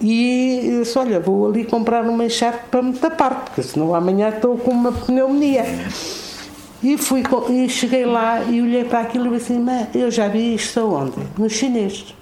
[0.00, 4.28] e eu disse, olha, vou ali comprar uma encharpe para me tapar, porque senão amanhã
[4.28, 5.64] estou com uma pneumonia.
[6.84, 10.54] E, fui, e cheguei lá e olhei para aquilo e disse assim, eu já vi
[10.54, 11.16] isto aonde?
[11.38, 12.14] No chinês.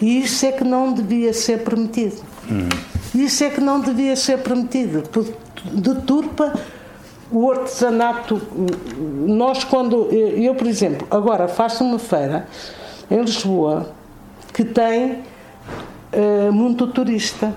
[0.00, 2.22] E isso é que não devia ser permitido.
[2.48, 2.68] Uhum.
[3.12, 5.02] Isso é que não devia ser permitido.
[5.72, 6.54] Deturpa
[7.30, 8.40] o artesanato.
[9.26, 10.08] Nós, quando.
[10.12, 12.46] Eu, por exemplo, agora faço uma feira
[13.10, 13.90] em Lisboa
[14.54, 15.18] que tem
[16.12, 17.52] uh, muito turista.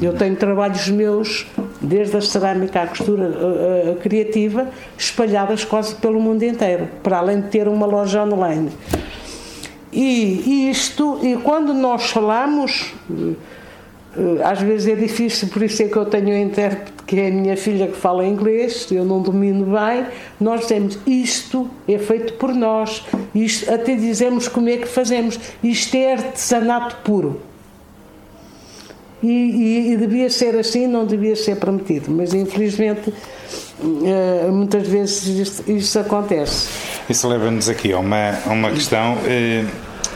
[0.00, 1.46] Eu tenho trabalhos meus,
[1.82, 7.40] desde a cerâmica à costura uh, uh, criativa, espalhadas quase pelo mundo inteiro, para além
[7.40, 8.70] de ter uma loja online.
[9.92, 12.94] E, e isto, e quando nós falamos,
[14.16, 17.28] eh, às vezes é difícil, por isso é que eu tenho um intérprete que é
[17.28, 20.06] a minha filha que fala inglês, eu não domino bem.
[20.40, 25.94] Nós dizemos isto é feito por nós, isto, até dizemos como é que fazemos, isto
[25.94, 27.40] é artesanato puro.
[29.22, 33.12] E, e, e devia ser assim, não devia ser permitido, mas infelizmente
[34.04, 36.68] eh, muitas vezes isto, isto acontece.
[37.08, 39.18] Isso leva-nos aqui a uma, a uma questão.
[39.24, 39.64] Eh,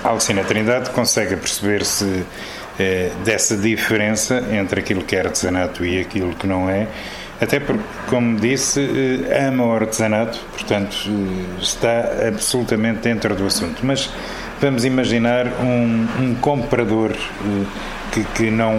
[0.03, 2.25] a Alcina Trindade consegue perceber-se
[2.79, 6.87] eh, dessa diferença entre aquilo que é artesanato e aquilo que não é,
[7.41, 13.85] até porque, como disse, eh, ama o artesanato, portanto eh, está absolutamente dentro do assunto.
[13.85, 14.11] Mas
[14.61, 17.13] vamos imaginar um, um comprador
[18.17, 18.73] que, que, não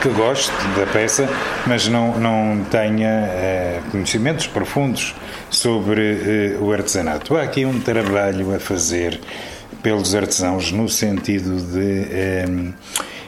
[0.00, 1.28] que goste da peça,
[1.66, 5.16] mas não, não tenha conhecimentos profundos
[5.50, 7.36] sobre o artesanato.
[7.36, 9.18] Há aqui um trabalho a fazer
[9.82, 12.44] pelos artesãos no sentido de eh,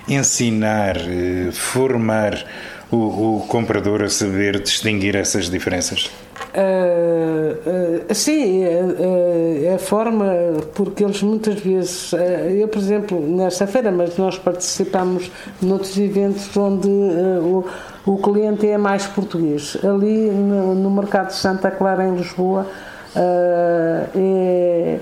[0.08, 2.44] ensinar, eh, formar
[2.90, 6.10] o, o, comprador a saber distinguir essas diferenças?
[6.54, 10.26] Uh, uh, sim, uh, é a forma,
[10.74, 12.12] porque eles muitas vezes,
[12.58, 17.64] eu por exemplo, nesta feira, mas nós participamos noutros eventos onde o,
[18.06, 19.76] o cliente é mais português.
[19.84, 22.66] Ali no, no Mercado de Santa Clara, em Lisboa,
[23.14, 24.98] é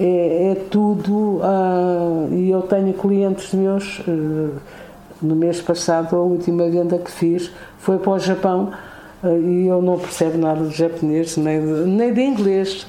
[0.00, 1.40] é, é tudo.
[1.40, 4.00] Uh, e eu tenho clientes meus.
[5.20, 8.72] No mês passado, a última venda que fiz foi para o Japão
[9.22, 12.86] uh, e eu não percebo nada de japonês nem de, nem de inglês.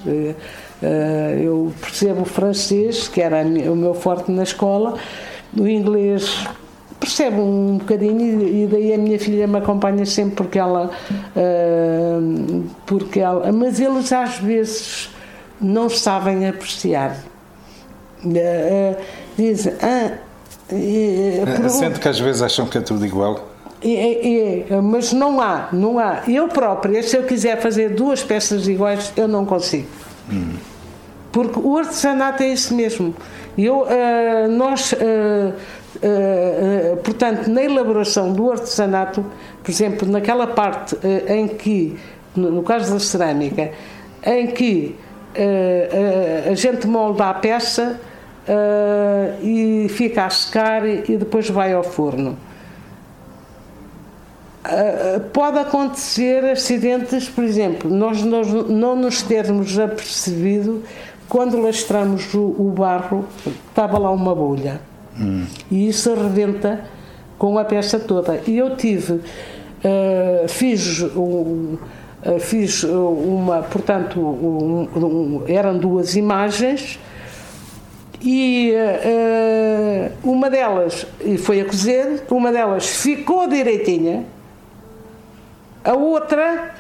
[1.44, 4.96] eu percebo francês, que era o meu forte na escola,
[5.58, 6.48] o inglês
[7.00, 10.92] percebo um bocadinho e daí a minha filha me acompanha sempre porque ela
[12.86, 15.10] porque ela mas eles às vezes
[15.62, 17.18] não sabem apreciar.
[19.38, 20.18] Dizem, ah,
[20.72, 23.50] uh, Sente que às vezes acham que é tudo igual?
[23.82, 26.24] É, é, mas não há, não há.
[26.28, 29.88] Eu própria, se eu quiser fazer duas peças iguais, eu não consigo.
[30.32, 30.56] Hum.
[31.32, 33.16] Porque o artesanato é isso mesmo.
[33.58, 39.26] Eu, uh, nós, uh, uh, portanto, na elaboração do artesanato,
[39.64, 41.98] por exemplo, naquela parte em que,
[42.36, 43.72] no, no caso da cerâmica,
[44.26, 44.96] em que
[46.50, 48.00] a gente molda a peça
[48.50, 52.38] uh, e fica a secar e depois vai ao forno.
[54.66, 60.84] Uh, pode acontecer acidentes, por exemplo, nós, nós não nos termos apercebido
[61.30, 63.26] quando lastramos o, o barro,
[63.70, 64.82] estava lá uma bolha
[65.18, 65.46] hum.
[65.72, 66.84] e isso arrebenta
[67.38, 68.42] com a peça toda.
[68.46, 71.78] E eu tive, uh, fiz um,
[72.22, 77.00] eh, fiz uma, portanto, um, um, eram duas imagens
[78.22, 81.06] e uh, uma delas
[81.40, 84.26] foi a cozer, uma delas ficou direitinha,
[85.84, 86.76] a outra,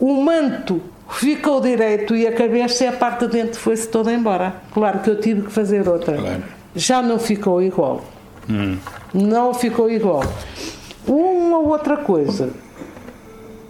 [0.00, 4.54] o manto ficou direito e a cabeça e a parte de dentro foi-se toda embora.
[4.72, 6.16] Claro que eu tive que fazer outra.
[6.18, 6.42] Claro.
[6.74, 8.04] Já não ficou igual.
[8.50, 8.76] Hum.
[9.14, 10.22] Não ficou igual.
[11.06, 12.50] Uma outra coisa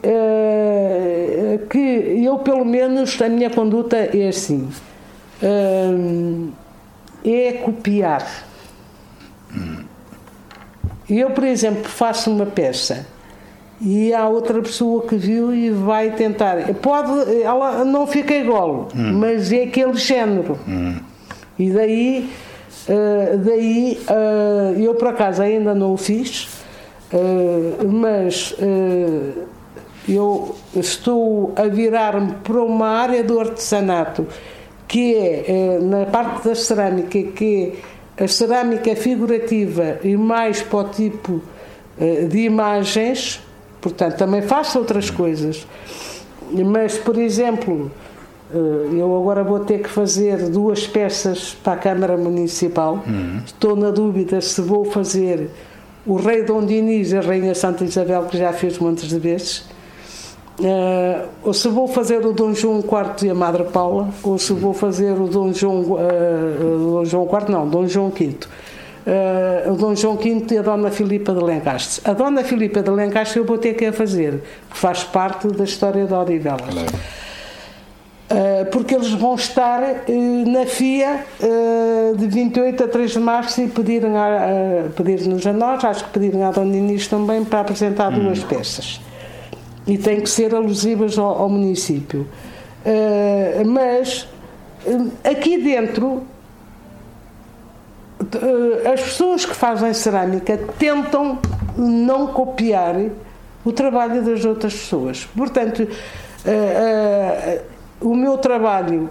[0.03, 1.79] uh, que
[2.25, 4.69] eu, pelo menos, a minha conduta é assim:
[5.43, 6.53] uh,
[7.27, 8.45] é copiar.
[11.09, 13.07] Eu, por exemplo, faço uma peça
[13.81, 16.57] e há outra pessoa que viu e vai tentar.
[16.81, 19.13] Pode, ela não fica igual, hum.
[19.19, 20.59] mas é aquele género.
[20.67, 20.97] Hum.
[21.59, 22.31] E daí,
[22.89, 26.49] uh, daí uh, eu por acaso ainda não o fiz,
[27.13, 28.55] uh, mas
[30.09, 34.27] eu estou a virar-me para uma área do artesanato,
[34.89, 37.73] que é, é na parte da cerâmica, que
[38.19, 41.43] é a cerâmica figurativa e mais para o tipo
[41.99, 43.43] eh, de imagens,
[43.81, 45.67] portanto, também faço outras coisas.
[46.51, 47.91] Mas, por exemplo,
[48.53, 48.57] eh,
[48.93, 53.03] eu agora vou ter que fazer duas peças para a Câmara Municipal.
[53.07, 53.41] Uhum.
[53.45, 55.51] Estou na dúvida se vou fazer
[56.07, 59.65] o Rei Dom Dinis e a Rainha Santa Isabel, que já fiz muitas vezes
[60.59, 64.55] Uh, ou se vou fazer o Dom João IV e a Madre Paula, ou se
[64.55, 68.37] vou fazer o Dom João, uh, Dom João IV, não, Dom João V.
[69.07, 72.11] Uh, o Dom João V e a Dona Filipa de Lencastre.
[72.11, 75.65] A Dona Filipa de Lencastre eu vou ter que a fazer, que faz parte da
[75.65, 76.75] história da Odivelas.
[78.29, 79.81] Uh, porque eles vão estar
[80.47, 81.25] na FIA
[82.17, 86.43] de 28 a 3 de março e pedirem a, pedir-nos a nós, acho que pedirem
[86.43, 88.25] à Dona Inês também para apresentar hum.
[88.25, 89.01] duas peças
[89.87, 92.27] e têm que ser alusivas ao, ao município.
[92.85, 94.29] Uh, mas
[94.87, 96.23] uh, aqui dentro
[98.33, 101.39] eh, as pessoas que fazem cerâmica tentam
[101.77, 102.97] não copiar
[103.65, 105.29] o trabalho das outras pessoas.
[105.37, 105.87] Portanto,
[108.01, 109.11] o meu trabalho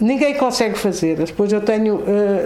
[0.00, 1.16] ninguém consegue fazer.
[1.16, 2.02] Depois eu tenho,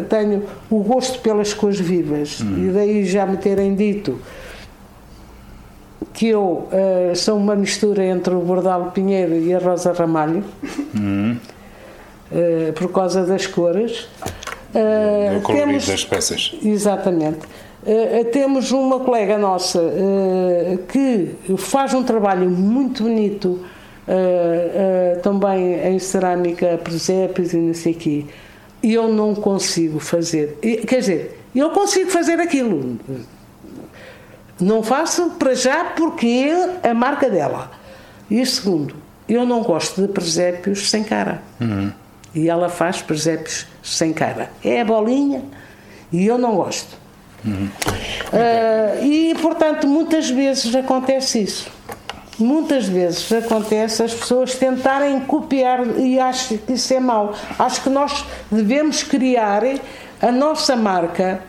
[0.08, 2.66] tenho o gosto pelas cores vivas uhum.
[2.66, 4.18] e daí já me terem dito
[6.12, 6.68] que eu
[7.14, 10.44] sou uma mistura entre o Bordal Pinheiro e a Rosa Ramalho
[10.94, 11.36] uhum.
[12.74, 14.08] por causa das cores.
[14.74, 16.52] Uh, temos, das peças.
[16.62, 17.46] Exatamente.
[17.86, 23.60] Uh, temos uma colega nossa uh, que faz um trabalho muito bonito
[25.22, 28.24] também em cerâmica, presépios e não sei o quê.
[28.82, 30.58] E eu não consigo fazer.
[30.86, 32.98] Quer dizer, eu consigo fazer aquilo.
[34.60, 36.50] Não faço para já porque
[36.82, 37.70] é a marca dela.
[38.30, 38.94] E segundo,
[39.28, 41.42] eu não gosto de presépios sem cara.
[41.60, 41.92] Uhum.
[42.34, 44.50] E ela faz presépios sem cara.
[44.64, 45.42] É a bolinha
[46.12, 46.96] e eu não gosto.
[47.44, 47.68] Uhum.
[47.68, 51.70] Uh, e, portanto, muitas vezes acontece isso.
[52.38, 57.34] Muitas vezes acontece as pessoas tentarem copiar e acho que isso é mau.
[57.58, 59.62] Acho que nós devemos criar
[60.20, 61.42] a nossa marca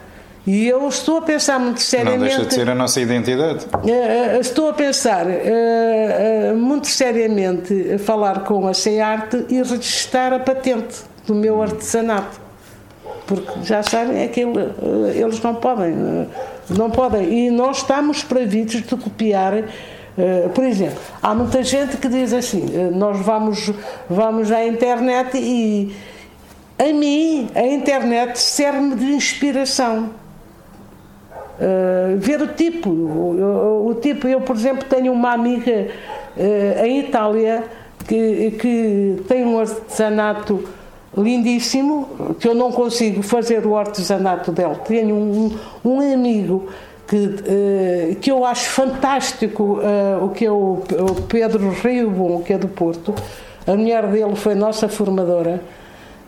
[0.48, 2.20] e eu estou a pensar muito seriamente.
[2.20, 3.66] Não deixa de ser a nossa identidade.
[3.66, 10.40] Uh, estou a pensar uh, muito seriamente a falar com a CEARTE e registrar a
[10.40, 12.40] patente do meu artesanato.
[13.26, 16.28] Porque já sabem, é que eles não podem.
[16.70, 17.48] Não podem.
[17.48, 19.54] E nós estamos previstos de copiar.
[20.54, 23.72] Por exemplo, há muita gente que diz assim: nós vamos,
[24.08, 25.96] vamos à internet e
[26.78, 30.12] a mim a internet serve-me de inspiração
[31.56, 34.28] Uh, ver o tipo, o, o, tipo.
[34.28, 35.88] Eu, por exemplo, tenho uma amiga
[36.36, 37.64] uh, em Itália
[38.06, 40.64] que, que tem um artesanato
[41.18, 44.76] lindíssimo, que eu não consigo fazer o artesanato dela.
[44.76, 46.68] Tenho um, um amigo
[47.08, 49.80] que, uh, que eu acho fantástico,
[50.22, 50.84] o que é o
[51.30, 53.16] Pedro Rio Bom, que é do Porto.
[53.66, 55.62] A mulher dele foi nossa formadora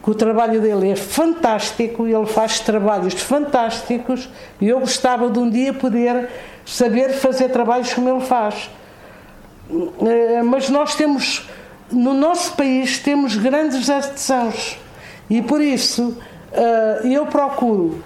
[0.08, 4.30] que o trabalho dele é fantástico, ele faz trabalhos fantásticos
[4.62, 6.30] e eu gostava de um dia poder
[6.66, 8.70] saber fazer trabalhos como ele faz.
[9.70, 11.50] Eh, mas nós temos,
[11.92, 14.80] no nosso país, temos grandes artesãos
[15.30, 16.18] e por isso
[16.54, 18.02] eh, eu procuro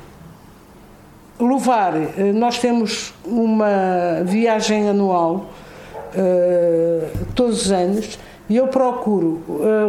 [1.40, 5.52] levar, eh, nós temos uma viagem anual
[7.36, 9.42] todos os anos e eu procuro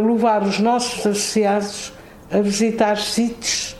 [0.06, 1.92] levar os nossos associados
[2.33, 3.76] a visitar sítios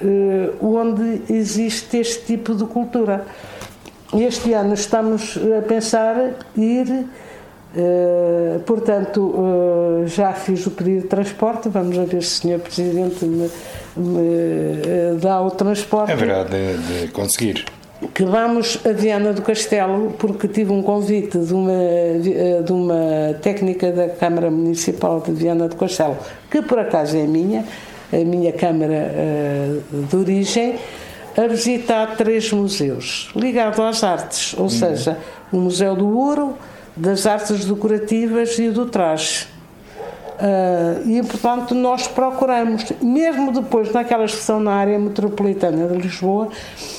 [0.00, 3.24] uh, onde existe este tipo de cultura.
[4.12, 6.88] Este ano estamos a pensar ir,
[7.76, 12.60] uh, portanto, uh, já fiz o pedido de transporte, vamos ver se o Sr.
[12.60, 13.50] Presidente me,
[13.96, 16.12] me dá o transporte.
[16.12, 17.64] É verdade, de, de conseguir
[18.12, 21.72] que vamos a Viana do Castelo, porque tive um convite de uma,
[22.64, 26.16] de uma técnica da Câmara Municipal de Viana do Castelo,
[26.50, 27.64] que por acaso é minha,
[28.12, 30.76] a minha Câmara uh, de origem,
[31.36, 34.70] a visitar três museus ligados às artes, ou hum.
[34.70, 35.18] seja,
[35.52, 36.54] o Museu do Ouro,
[36.96, 39.48] das Artes Decorativas e do Traje.
[40.34, 46.48] Uh, e portanto nós procuramos, mesmo depois naquelas que são na área metropolitana de Lisboa,
[46.48, 46.93] eh,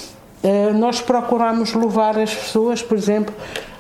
[0.75, 3.33] nós procuramos levar as pessoas, por exemplo,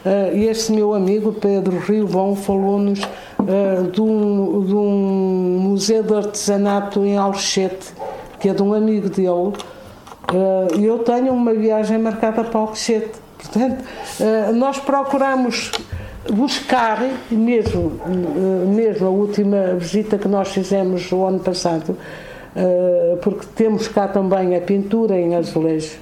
[0.05, 6.13] uh, esse meu amigo Pedro Rio Bom falou-nos uh, de, um, de um museu de
[6.13, 7.93] artesanato em Alcochete,
[8.39, 9.53] que é de um amigo dele,
[10.77, 13.11] e eu tenho uma viagem marcada para Alcochete.
[13.37, 13.83] Portanto,
[14.55, 15.71] nós procuramos
[16.33, 16.99] buscar,
[17.29, 17.91] mesmo,
[18.67, 21.95] mesmo a última visita que nós fizemos o ano passado,
[23.21, 25.97] porque temos cá também a pintura em azulejo,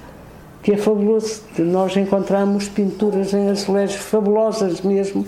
[0.64, 1.42] que é fabuloso.
[1.58, 5.24] Nós encontramos pinturas em azulejos fabulosas mesmo,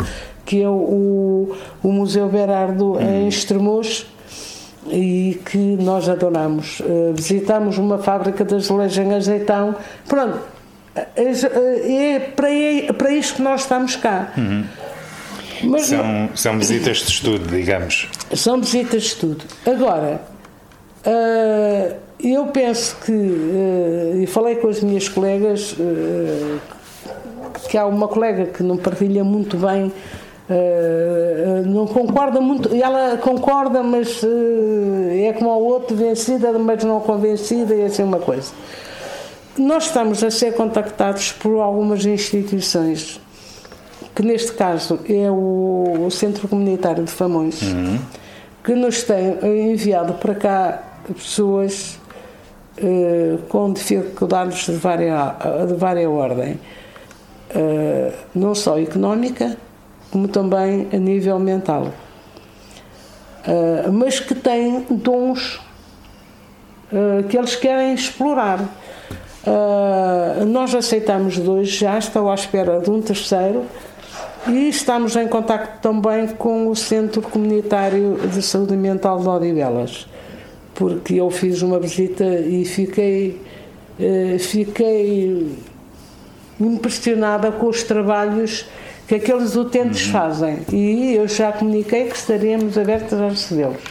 [0.47, 3.01] que é o, o Museu Berardo hum.
[3.01, 4.07] em Estremoz
[4.89, 6.81] e que nós adoramos.
[6.81, 9.77] Uh, visitamos uma fábrica de azulejos em Azeitão.
[10.09, 10.41] Pronto,
[10.95, 14.33] é, é para, é para isto que nós estamos cá.
[14.39, 14.65] Uhum.
[15.65, 18.09] Mas, são, são visitas de estudo, digamos.
[18.35, 19.45] São visitas de estudo.
[19.67, 20.23] Agora,
[21.07, 26.61] uh, eu penso que, uh, e falei com as minhas colegas, uh,
[27.69, 29.93] que há uma colega que não partilha muito bem,
[30.49, 37.01] uh, não concorda muito, e ela concorda, mas é como ao outro, vencida, mas não
[37.01, 38.51] convencida, e assim uma coisa.
[39.59, 43.21] Nós estamos a ser contactados por algumas instituições,
[44.15, 47.99] que neste caso é o, o Centro Comunitário de Famões, uhum.
[48.65, 49.39] que nos tem
[49.71, 50.83] enviado para cá
[51.15, 51.99] pessoas
[53.49, 55.35] com dificuldades de várias,
[55.69, 56.61] de várias ordem,
[58.35, 59.57] não só económica,
[60.11, 61.93] como também a nível mental.
[63.93, 65.61] mas que têm dons
[67.29, 68.61] que eles querem explorar.
[70.47, 73.65] nós aceitamos dois, já estou à espera de um terceiro,
[74.49, 80.07] e estamos em contato também com o Centro Comunitário de Saúde Mental de Odivelas,
[80.77, 83.41] porque eu fiz uma visita e fiquei,
[83.99, 85.57] eh, fiquei
[86.61, 88.67] impressionada com os trabalhos
[89.09, 90.13] que aqueles utentes uhum.
[90.13, 93.83] fazem e eu já comuniquei que estaríamos abertos a recebê-los.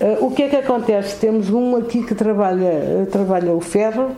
[0.00, 1.16] Uh, o que é que acontece?
[1.16, 4.16] Temos um aqui que trabalha, trabalha o ferro,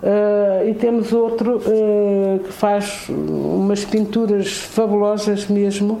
[0.00, 6.00] Uh, e temos outro uh, que faz umas pinturas fabulosas mesmo.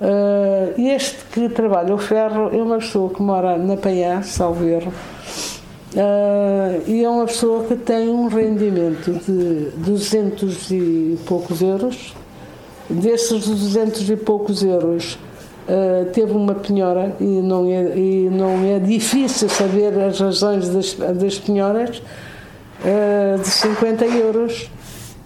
[0.00, 4.90] Uh, este que trabalha o ferro é uma pessoa que mora na Penhá, Salveiro,
[6.86, 12.14] e é uma pessoa que tem um rendimento de 200 e poucos euros.
[12.88, 15.18] Desses 200 e poucos euros,
[16.12, 21.38] teve uma penhora, e não é, e não é difícil saber as razões das, das
[21.38, 24.70] penhoras uh, de 50 euros.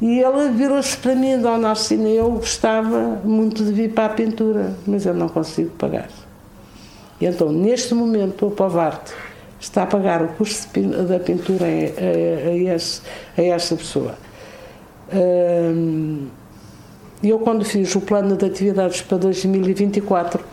[0.01, 4.75] E ele virou-se para mim, Dona Alcina, eu gostava muito de vir para a pintura,
[4.87, 6.09] mas eu não consigo pagar.
[7.21, 9.13] E então, neste momento, o Pavarte
[9.61, 10.69] está a pagar o custo
[11.09, 13.01] da pintura a, a, a, esse,
[13.39, 14.15] a essa pessoa.
[17.23, 20.45] Eu, quando fiz o plano de atividades para 2024, uh,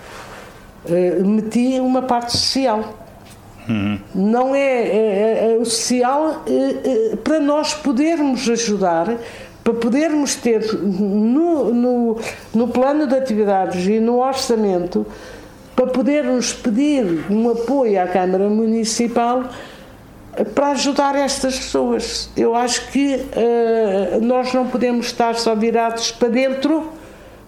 [0.88, 3.01] eh, meti uma parte social
[3.68, 4.00] Uhum.
[4.14, 9.18] Não é, é, é, o social é, é, para nós podermos ajudar,
[9.64, 12.20] para podermos ter no, no,
[12.54, 15.06] no plano de atividades e no orçamento,
[15.76, 19.46] para podermos pedir um apoio à Câmara Municipal
[20.56, 22.30] para ajudar estas pessoas.
[22.36, 23.20] Eu acho que
[24.22, 26.90] nós não podemos estar só virados para dentro,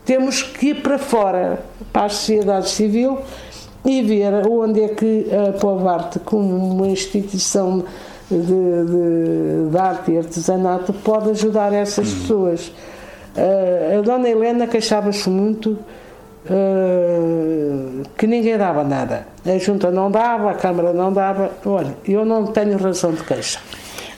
[0.06, 3.20] temos que ir para fora, para a sociedade civil
[3.86, 7.84] e ver onde é que a Povarte, como uma instituição
[8.30, 12.20] de, de, de, arte e artesanato, pode ajudar essas uhum.
[12.20, 12.68] pessoas.
[13.36, 15.72] Uh, a dona Helena queixava-se muito
[16.46, 19.28] uh, que ninguém dava nada.
[19.46, 21.52] A junta não dava, a Câmara não dava.
[21.66, 23.60] Olha, eu não tenho razão de queixa.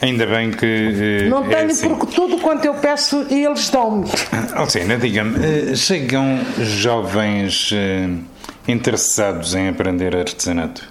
[0.01, 1.25] Ainda bem que.
[1.25, 1.89] Uh, não é tenho, é assim.
[1.89, 4.05] porque tudo quanto eu peço eles dão-me.
[4.53, 7.73] Alcina, diga-me, chegam jovens
[8.67, 10.87] interessados em aprender artesanato?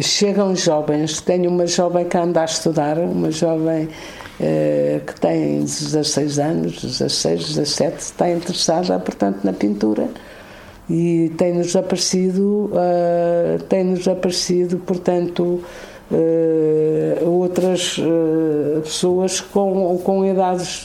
[0.00, 3.88] Chegam jovens, tenho uma jovem que anda a estudar, uma jovem
[4.40, 10.08] eh, que tem 16 anos, 16, 17, está interessada, portanto, na pintura
[10.88, 15.62] e tem-nos aparecido, uh, tem-nos aparecido, portanto,
[16.10, 20.84] uh, outras uh, pessoas com, com idades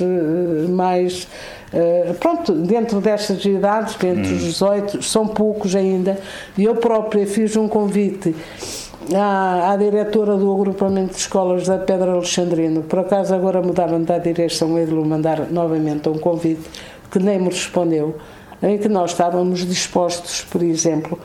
[0.70, 1.28] mais
[1.74, 4.36] Uh, pronto, dentro destas idades, entre hum.
[4.38, 6.18] os 18, são poucos ainda,
[6.58, 8.34] e eu própria fiz um convite
[9.14, 12.84] à, à, diretora do agrupamento de escolas da Pedra Alexandrino.
[12.84, 16.70] Por acaso agora mudaram da direção e de mandar novamente um convite
[17.12, 18.16] que nem me respondeu,
[18.62, 21.20] em que nós estávamos dispostos, por exemplo,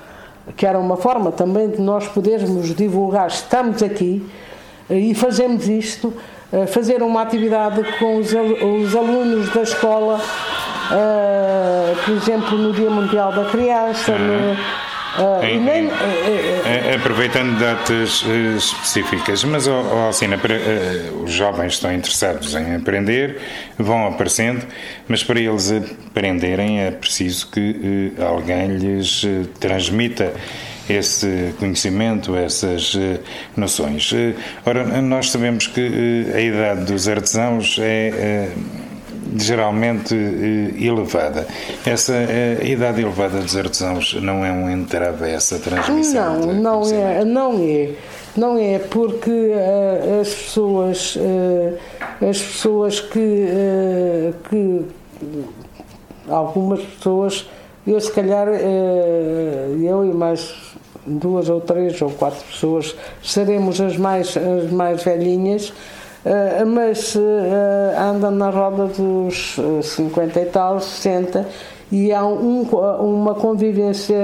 [0.57, 4.26] que era uma forma também de nós podermos divulgar, estamos aqui
[4.90, 6.12] eh, e fazemos isto
[6.68, 10.20] fazer uma atividade com os, os alunos da escola,
[10.90, 14.12] uh, por exemplo, no Dia Mundial da Criança.
[14.18, 14.57] No,
[15.12, 18.24] Uh, em, nem, uh, uh, aproveitando datas
[18.57, 20.55] específicas, mas oh, oh, Alcina, para,
[21.22, 23.38] os jovens estão interessados em aprender,
[23.78, 24.66] vão aparecendo,
[25.07, 29.26] mas para eles aprenderem é preciso que alguém lhes
[29.61, 30.32] transmita
[30.93, 33.18] esse conhecimento, essas uh,
[33.57, 34.11] noções.
[34.12, 34.34] Uh,
[34.64, 38.51] ora, nós sabemos que uh, a idade dos artesãos é
[39.36, 40.14] geralmente
[40.78, 41.47] elevada.
[41.86, 42.14] Essa
[42.62, 46.38] idade elevada dos artesãos não é um entrave a essa transmissão?
[46.40, 47.90] Não, não é, não é.
[48.36, 51.78] Não é porque uh, as pessoas, uh,
[52.26, 54.86] as pessoas que, uh, que
[56.30, 57.47] algumas pessoas,
[57.86, 60.55] eu se calhar, eu e mais
[61.07, 67.20] duas ou três ou quatro pessoas, seremos as mais, as mais velhinhas, uh, mas uh,
[67.98, 71.46] andam na roda dos 50 e tal, 60,
[71.90, 74.16] e há um, uma convivência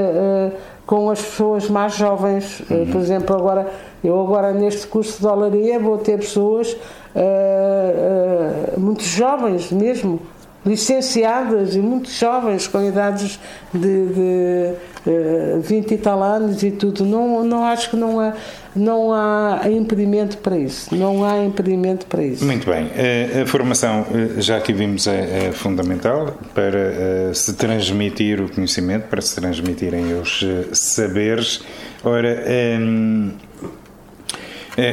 [0.87, 2.61] com as pessoas mais jovens.
[2.61, 2.87] Uhum.
[2.91, 3.69] por exemplo, agora,
[4.03, 6.75] eu agora neste curso de olaria vou ter pessoas
[8.79, 10.19] muito jovens mesmo,
[10.65, 13.39] licenciadas e muito jovens, com idades
[13.73, 14.75] de, de
[15.63, 17.05] 20 e tal anos e tudo.
[17.05, 18.35] Não, não acho que não há,
[18.75, 20.95] não há impedimento para isso.
[20.95, 22.45] Não há impedimento para isso.
[22.45, 22.91] Muito bem.
[22.95, 29.09] A, a formação, eh, já aqui vimos, é, é fundamental para se transmitir o conhecimento,
[29.09, 31.63] para se transmitirem os saberes.
[32.05, 32.45] Ora,
[32.81, 33.33] um,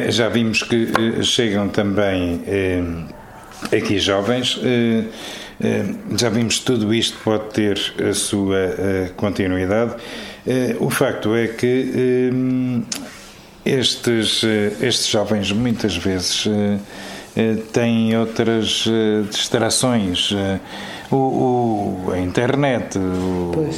[0.09, 2.41] já vimos que chegam também
[3.71, 4.59] aqui jovens.
[4.63, 5.03] Eh,
[6.17, 9.95] já vimos tudo isto pode ter a sua eh, continuidade.
[10.45, 12.81] Eh, o facto é que
[13.65, 14.43] estes,
[14.81, 16.47] estes jovens muitas vezes
[17.73, 18.85] têm outras
[19.29, 20.29] distrações.
[21.11, 23.69] O, o, a internet, o,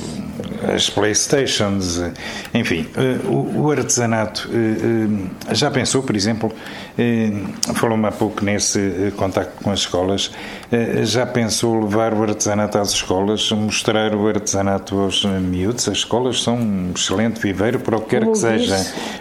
[0.73, 2.01] as Playstations,
[2.53, 2.87] enfim,
[3.25, 4.49] o, o artesanato.
[5.51, 6.51] Já pensou, por exemplo,
[7.75, 10.31] falou-me há pouco nesse contacto com as escolas,
[10.71, 15.87] eh, já pensou levar o artesanato às escolas, mostrar o artesanato aos miúdos?
[15.87, 18.75] As escolas são um excelente viveiro para o que quer que seja,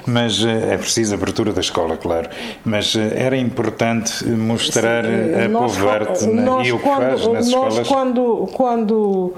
[0.07, 2.29] mas eh, é preciso abertura da escola, claro.
[2.65, 6.25] Mas eh, era importante mostrar Sim, a povo arte
[6.65, 7.89] e o que faz nas nós escolas.
[7.97, 9.33] Quando, quando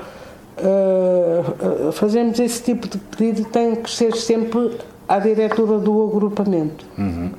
[0.58, 4.72] uh, fazemos esse tipo de pedido, tem que ser sempre
[5.08, 6.84] à diretora do agrupamento.
[6.98, 7.30] Uhum.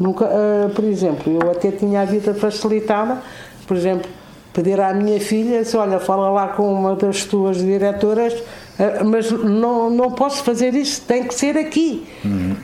[0.00, 3.20] Nunca, uh, por exemplo, eu até tinha a vida facilitada
[3.66, 4.08] por exemplo,
[4.52, 8.32] pedir à minha filha, se olha, fala lá com uma das tuas diretoras,
[8.78, 12.06] eh, mas não, não posso fazer isso, tem que ser aqui.
[12.24, 12.56] Uhum.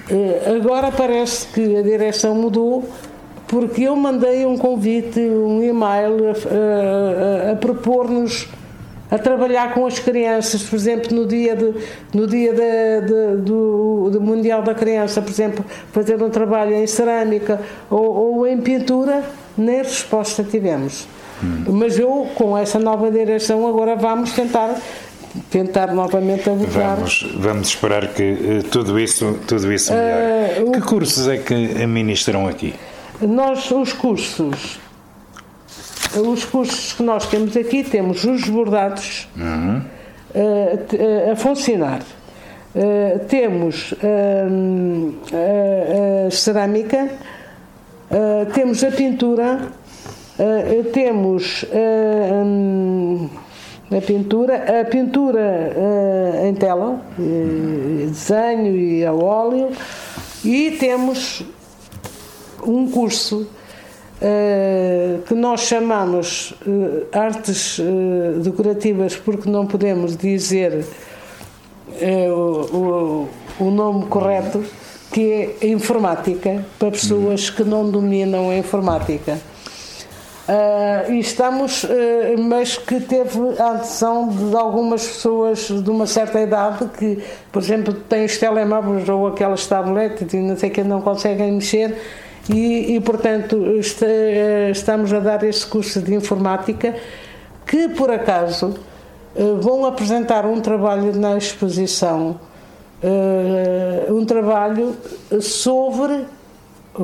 [0.57, 2.89] Agora parece que a direção mudou,
[3.53, 8.49] porque eu mandei um convite, um e-mail a, a, a propor-nos
[9.11, 11.75] a trabalhar com as crianças, por exemplo, no dia, de,
[12.15, 16.87] no dia de, de, do, do, Mundial da Criança, por exemplo, fazer um trabalho em
[16.87, 19.23] cerâmica ou, ou em pintura,
[19.55, 21.07] nem resposta tivemos.
[21.45, 21.65] Hum.
[21.73, 24.81] Mas eu, com essa nova direção, agora vamos tentar
[25.51, 26.97] tentar novamente abordar.
[26.97, 30.63] Vamos, vamos esperar que uh, tudo isso, tudo isso melhore.
[30.63, 32.75] Uh, que cursos é que administram aqui?
[33.27, 34.79] Nós, os cursos,
[36.17, 39.83] os cursos que nós temos aqui, temos os bordados uhum.
[40.35, 42.01] uh, a funcionar.
[43.29, 43.95] temos
[45.33, 47.11] a cerâmica,
[48.13, 49.69] Uh, temos a pintura,
[50.39, 53.31] uh, temos uh,
[53.91, 55.73] a pintura, a pintura
[56.47, 59.71] em tela, desenho e a óleo,
[60.45, 61.43] e temos
[62.63, 63.47] um curso
[65.27, 66.55] que nós chamamos
[67.11, 67.81] artes
[68.41, 70.85] decorativas porque não podemos dizer
[72.31, 74.65] o, o, o nome correto
[75.13, 79.39] que é informática, para pessoas que não dominam a informática.
[80.49, 81.89] Uh, e estamos, uh,
[82.39, 87.95] mas que teve a adesão de algumas pessoas de uma certa idade que, por exemplo,
[87.95, 91.97] têm os telemóveis ou aquelas tabletes e não sei que não conseguem mexer
[92.49, 96.95] e, e portanto está, uh, estamos a dar esse curso de informática
[97.67, 98.75] que por acaso
[99.61, 102.39] vão apresentar um trabalho na exposição
[103.03, 104.97] uh, um trabalho
[105.41, 106.25] sobre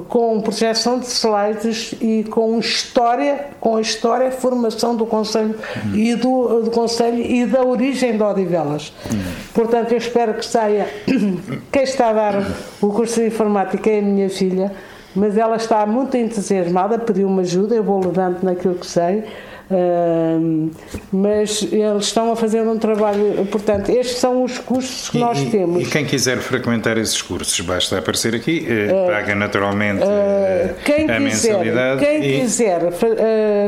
[0.09, 5.95] com projeção de slides e com história, com a história, formação do Conselho uhum.
[5.95, 8.93] e do, do Conselho e da origem de Odivelas.
[9.11, 9.19] Uhum.
[9.55, 10.87] Portanto, eu espero que saia.
[11.73, 12.35] Quem está a dar
[12.83, 14.73] o curso de informática é a minha filha,
[15.19, 19.25] mas ela está muito entusiasmada, pediu-me ajuda, eu vou-lhe dando naquilo que sei.
[19.71, 20.71] Uh,
[21.13, 25.43] mas eles estão a fazer um trabalho, portanto, estes são os cursos que e, nós
[25.45, 25.83] temos.
[25.83, 31.17] E quem quiser frequentar esses cursos, basta aparecer aqui, uh, paga naturalmente uh, quem a
[31.17, 32.01] quiser, mensalidade.
[32.01, 32.41] Quem e...
[32.41, 32.81] quiser,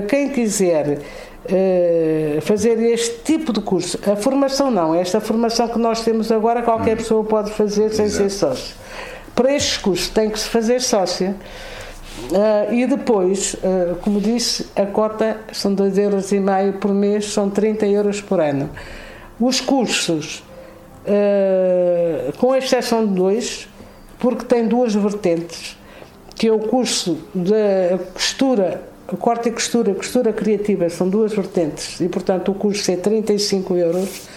[0.09, 0.98] quem quiser
[2.42, 6.94] fazer este tipo de curso, a formação não, esta formação que nós temos agora, qualquer
[6.94, 6.98] hum.
[6.98, 8.30] pessoa pode fazer sem Exato.
[8.30, 8.80] ser sócio.
[9.35, 11.35] Para estes cursos tem que se fazer sócia.
[12.31, 17.33] Uh, e depois, uh, como disse, a cota são 2,5 euros e meio por mês,
[17.33, 18.68] são 30 euros por ano.
[19.39, 20.43] Os cursos,
[21.07, 23.68] uh, com exceção de dois,
[24.18, 25.78] porque tem duas vertentes,
[26.35, 28.83] que é o curso da costura,
[29.18, 34.28] corte e costura, costura criativa, são duas vertentes, e portanto o curso é 35 euros.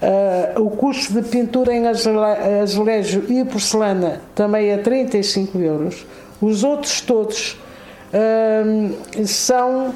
[0.00, 6.06] Uh, o curso de pintura em azulejo e porcelana também é 35 euros.
[6.40, 7.58] Os outros todos
[8.64, 8.94] hum,
[9.26, 9.94] são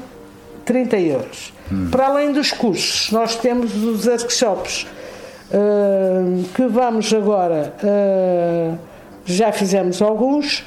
[0.63, 1.53] 30 euros.
[1.71, 1.89] Hum.
[1.89, 4.85] Para além dos cursos, nós temos os workshops
[5.51, 7.73] hum, que vamos agora,
[9.25, 10.63] já fizemos alguns,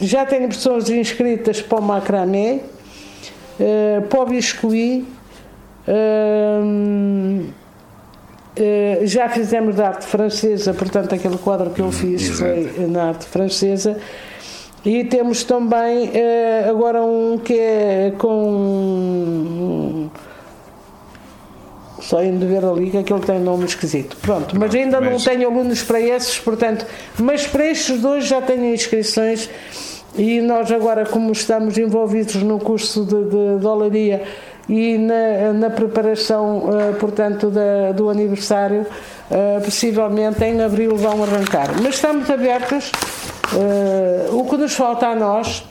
[0.00, 2.60] já tenho pessoas inscritas para o macramé.
[3.58, 5.04] uh, para o Biscuí,
[8.58, 12.68] uh, uh, já fizemos da arte francesa, portanto, aquele quadro que eu fiz Exato.
[12.74, 13.96] foi na arte francesa.
[14.84, 20.10] E temos também uh, agora um que é com.
[22.00, 24.14] Só indo ver ali que aquele tem nome esquisito.
[24.20, 26.84] Pronto, mas ainda não mas- tenho alunos para esses, portanto,
[27.18, 29.48] mas para estes dois já tenho inscrições
[30.14, 34.22] e nós agora, como estamos envolvidos no curso de, de, de olaria
[34.68, 38.86] e na, na preparação, eh, portanto, da- do aniversário,
[39.30, 41.68] eh, possivelmente em abril vão arrancar.
[41.82, 42.90] Mas estamos abertos.
[43.54, 45.64] eh, o que nos falta a nós,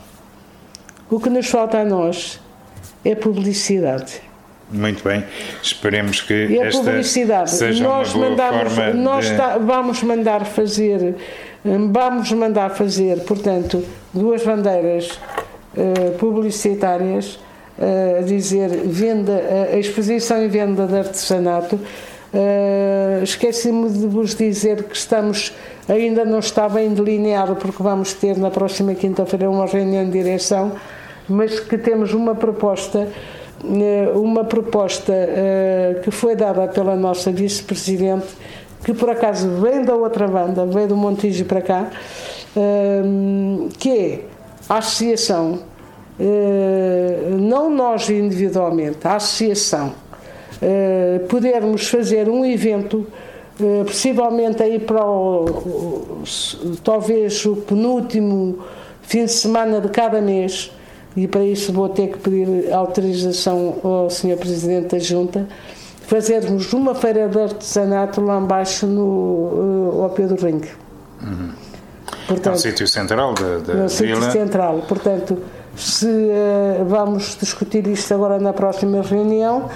[1.10, 2.40] o que nos falta a nós
[3.04, 4.22] é publicidade.
[4.70, 5.22] Muito bem.
[5.62, 9.36] Esperemos que E a esta publicidade, seja nós uma boa mandamos, forma nós de...
[9.66, 11.16] vamos mandar fazer,
[11.92, 13.84] vamos mandar fazer, portanto,
[14.14, 15.18] duas bandeiras
[16.18, 17.38] publicitárias
[17.78, 19.40] a dizer venda,
[19.72, 21.78] a exposição e venda de artesanato.
[22.32, 25.52] Eh, Esqueci-me de vos dizer que estamos,
[25.88, 30.72] ainda não está bem delineado, porque vamos ter na próxima quinta-feira uma reunião de direção,
[31.28, 33.08] mas que temos uma proposta
[33.64, 38.26] eh, uma proposta eh, que foi dada pela nossa vice-presidente,
[38.84, 41.90] que por acaso vem da outra banda, veio do Montijo para cá,
[42.54, 43.02] eh,
[43.78, 44.20] que é
[44.68, 45.60] a associação,
[47.38, 49.92] não nós individualmente, a associação,
[50.62, 53.06] eh, podermos fazer um evento,
[53.60, 56.22] eh, possivelmente aí para o,
[56.82, 58.58] talvez o penúltimo
[59.02, 60.70] fim de semana de cada mês,
[61.16, 64.36] e para isso vou ter que pedir autorização ao Sr.
[64.38, 65.46] Presidente da Junta,
[66.06, 70.68] fazermos uma feira de artesanato lá embaixo no, eh, ao pé do ringue.
[71.20, 74.30] É um Portanto, sítio central da, da no sítio vila.
[74.30, 74.82] central.
[74.88, 75.38] Portanto,
[75.76, 79.68] se eh, vamos discutir isto agora na próxima reunião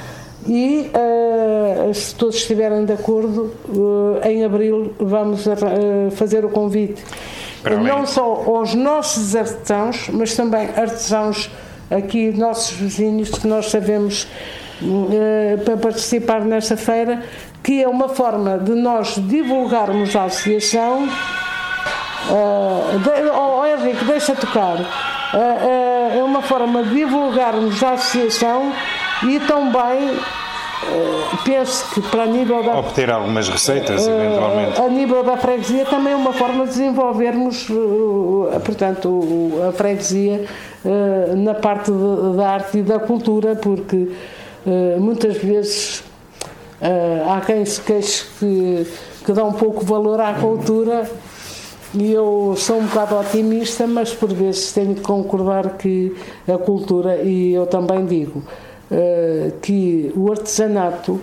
[0.46, 3.52] e eh, se todos estiverem de acordo,
[4.22, 5.44] eh, em abril vamos
[6.12, 7.02] fazer o convite.
[7.82, 11.50] Não só aos nossos artesãos, mas também artesãos
[11.90, 14.28] aqui, nossos vizinhos, que nós sabemos
[15.64, 17.20] para participar nesta feira,
[17.62, 21.08] que é uma forma de nós divulgarmos a associação
[22.28, 24.76] Uh, de, oh, oh, Henrique, deixa tocar.
[25.32, 28.72] Uh, uh, é uma forma de divulgarmos a associação
[29.24, 34.80] e também uh, penso que para nível da Obter algumas receitas, eventualmente.
[34.80, 40.46] a nível da freguesia também é uma forma de desenvolvermos uh, portanto a freguesia
[41.36, 41.90] na parte
[42.36, 44.10] da arte e da cultura porque
[44.98, 46.04] muitas vezes
[47.28, 48.86] há quem se queixe que,
[49.26, 51.04] que dá um pouco valor à cultura
[51.94, 56.14] e eu sou um bocado otimista, mas por vezes tenho que concordar que
[56.46, 58.42] a cultura, e eu também digo,
[58.90, 61.20] eh, que o artesanato,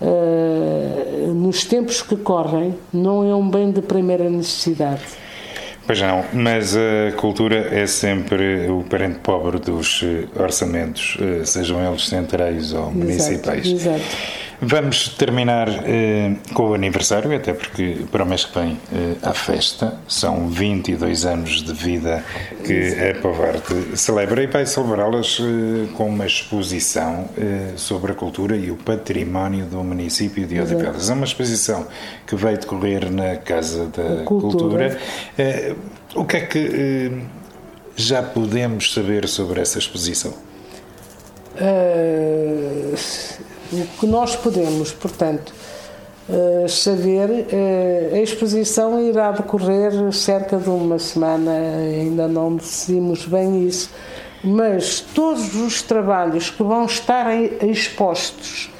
[0.00, 5.02] eh, nos tempos que correm, não é um bem de primeira necessidade.
[5.86, 12.06] Pois não, mas a cultura é sempre o parente pobre dos eh, orçamentos, sejam eles
[12.08, 13.66] centrais ou municipais.
[13.66, 14.47] Exato, exato.
[14.60, 19.32] Vamos terminar eh, com o aniversário, até porque para o mês que vem eh, há
[19.32, 19.94] festa.
[20.08, 22.24] São 22 anos de vida
[22.64, 28.56] que a Povarte celebra e vai celebrá-las eh, com uma exposição eh, sobre a cultura
[28.56, 31.08] e o património do município de Odivelas.
[31.08, 31.86] É uma exposição
[32.26, 34.58] que vai decorrer na Casa da Cultura.
[34.58, 34.98] Cultura.
[35.38, 35.74] Eh,
[36.16, 37.10] o que é que eh,
[37.94, 40.34] já podemos saber sobre essa exposição?
[41.56, 42.94] Eh,
[43.72, 45.52] o que nós podemos, portanto,
[46.30, 53.66] eh, saber, eh, a exposição irá decorrer cerca de uma semana, ainda não decidimos bem
[53.66, 53.90] isso,
[54.44, 57.26] mas todos os trabalhos que vão estar
[57.64, 58.70] expostos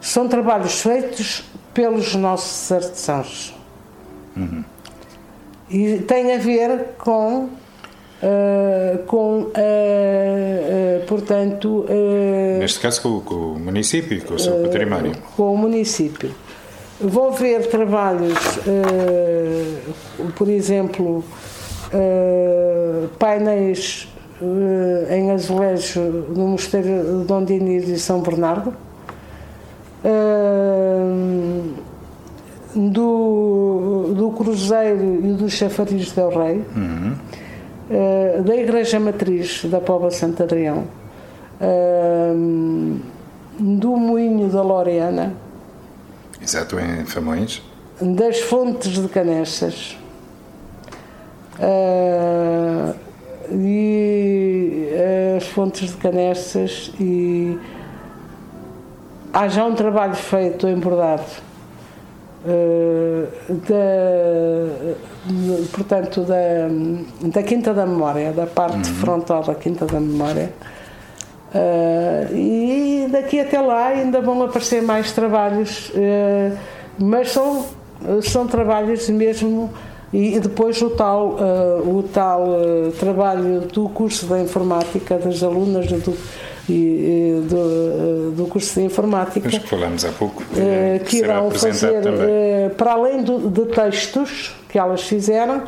[0.00, 1.42] são trabalhos feitos
[1.72, 3.54] pelos nossos artesãos.
[5.68, 7.48] E tem a ver com
[8.24, 11.84] Uh, com, uh, uh, portanto,
[12.58, 15.12] Neste caso, com, com o município com o seu património.
[15.36, 16.30] com o município.
[16.98, 18.38] Vou ver trabalhos,
[20.36, 21.22] por exemplo,
[23.18, 24.08] painéis
[25.10, 26.00] em azulejo
[26.34, 28.72] no Mosteiro de Dom Dinis e São Bernardo,
[32.74, 36.64] do, do Cruzeiro e do Chafariz del Rei.
[37.90, 40.86] Uh, da Igreja Matriz da Póvoa Santo Adrião,
[41.60, 43.00] uh,
[43.58, 45.34] do Moinho da Loreana,
[46.42, 47.62] Exato, em Famões.
[48.00, 49.98] das Fontes de Canessas
[51.58, 52.94] uh,
[53.52, 54.88] e
[55.36, 57.58] as fontes de Canestas e
[59.32, 61.24] há já um trabalho feito em bordado
[63.48, 64.96] da,
[65.72, 66.68] portanto da,
[67.28, 68.96] da Quinta da Memória, da parte uhum.
[68.96, 70.52] frontal da Quinta da Memória.
[71.54, 76.58] Uh, e daqui até lá ainda vão aparecer mais trabalhos, uh,
[76.98, 77.64] mas são,
[78.22, 79.70] são trabalhos mesmo
[80.12, 82.44] e depois o tal, uh, o tal
[82.98, 86.16] trabalho do curso da informática das alunas do,
[86.68, 90.42] e, do, uh, do curso de informática que falamos há pouco
[91.06, 92.02] que irão fazer
[92.76, 95.62] para além do, de textos que elas fizeram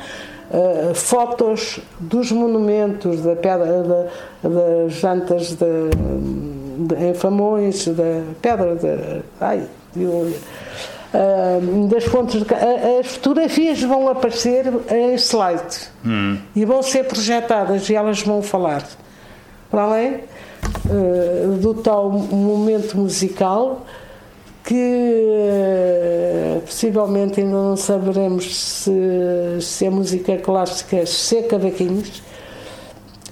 [0.94, 9.22] fotos dos monumentos da pedra da, das jantas de, de, em Famões da pedra de,
[9.40, 10.07] ai, de,
[11.88, 12.55] das fontes de,
[13.01, 16.38] as fotografias vão aparecer em slide hum.
[16.55, 18.84] e vão ser projetadas e elas vão falar.
[19.70, 20.36] Para além uh,
[21.61, 23.85] do tal momento musical
[24.67, 28.91] que uh, possivelmente ainda não saberemos se,
[29.61, 32.21] se é música clássica, se é cavaquinhos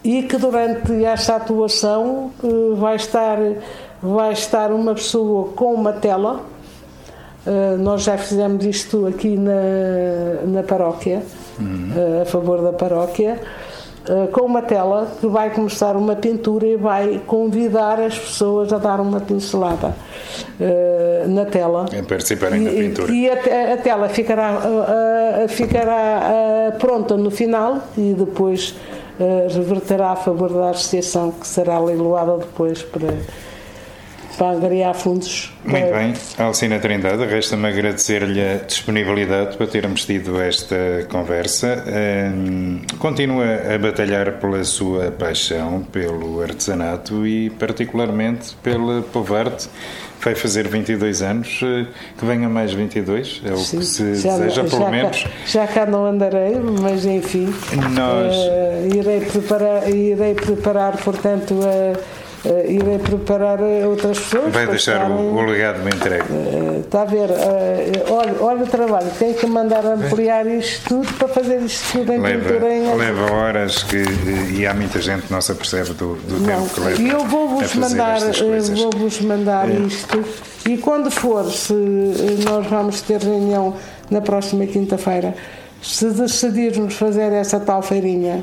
[0.04, 3.38] e que durante esta atuação uh, vai estar
[4.00, 6.44] vai estar uma pessoa com uma tela
[7.78, 11.22] nós já fizemos isto aqui na, na paróquia,
[11.58, 11.90] uhum.
[11.94, 13.38] uh, a favor da paróquia,
[14.32, 19.00] com uma tela que vai começar uma pintura e vai convidar as pessoas a dar
[19.00, 19.94] uma pincelada
[21.28, 21.86] na tela.
[21.86, 23.12] A participarem da pintura.
[23.12, 24.60] E a, a tela ficará,
[25.48, 28.74] ficará pronta no final e depois
[29.54, 33.08] reverterá a favor da associação que será leiloada depois para
[34.34, 35.52] para angariar fundos.
[35.64, 41.82] Muito bem, Alcina Trindade, resta-me agradecer-lhe a disponibilidade para termos tido esta conversa.
[41.86, 49.68] Um, continua a batalhar pela sua paixão pelo artesanato e, particularmente, pela povarte.
[50.20, 51.60] Vai fazer 22 anos,
[52.18, 55.22] que venha mais 22, é o Sim, que se já, deseja, pelo já menos.
[55.22, 57.52] Cá, já cá não andarei, mas enfim,
[57.92, 58.34] Nós...
[58.34, 62.23] Uh, irei, preparar, irei preparar, portanto, a uh,
[62.68, 64.52] irei preparar outras pessoas.
[64.52, 66.24] Vai deixar estarem, o, o, legado bem entregue.
[66.30, 67.30] Uh, está a ver?
[67.30, 72.12] Uh, olha, olha o trabalho, tem que mandar ampliar isto tudo para fazer isto tudo
[72.12, 74.04] em leva, pintura em Leva horas que,
[74.52, 77.02] e há muita gente que não se apercebe do, do não, tempo que leva.
[77.02, 78.20] E eu vou-vos mandar,
[78.74, 79.74] vou-vos mandar é.
[79.74, 80.24] isto.
[80.68, 81.74] E quando for, se
[82.44, 83.74] nós vamos ter reunião
[84.10, 85.34] na próxima quinta-feira
[85.82, 88.42] se decidirmos fazer essa tal feirinha,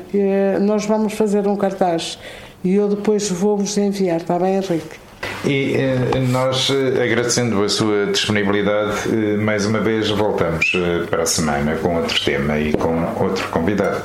[0.60, 2.16] nós vamos fazer um cartaz
[2.64, 5.02] e eu depois vou-vos enviar, está bem, Henrique?
[5.44, 10.72] E eh, nós, eh, agradecendo a sua disponibilidade, eh, mais uma vez voltamos
[11.10, 14.04] para a semana com outro tema e com outro convidado.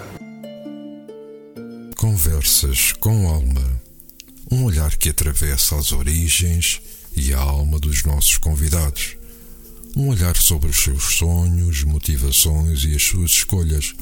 [1.96, 3.62] Conversas com alma.
[4.52, 6.82] Um olhar que atravessa as origens
[7.16, 9.18] e a alma dos nossos convidados.
[9.96, 13.94] Um olhar sobre os seus sonhos, motivações e as suas escolhas.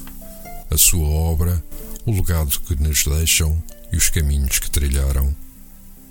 [0.70, 1.62] A sua obra,
[2.06, 3.62] o legado que nos deixam
[3.92, 5.34] e os caminhos que trilharam.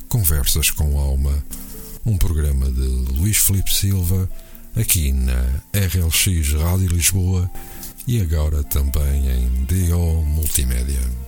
[0.07, 1.43] Conversas com Alma,
[2.05, 2.81] um programa de
[3.13, 4.29] Luís Felipe Silva,
[4.75, 7.49] aqui na RLX Rádio Lisboa
[8.07, 11.24] e agora também em DO Multimédia.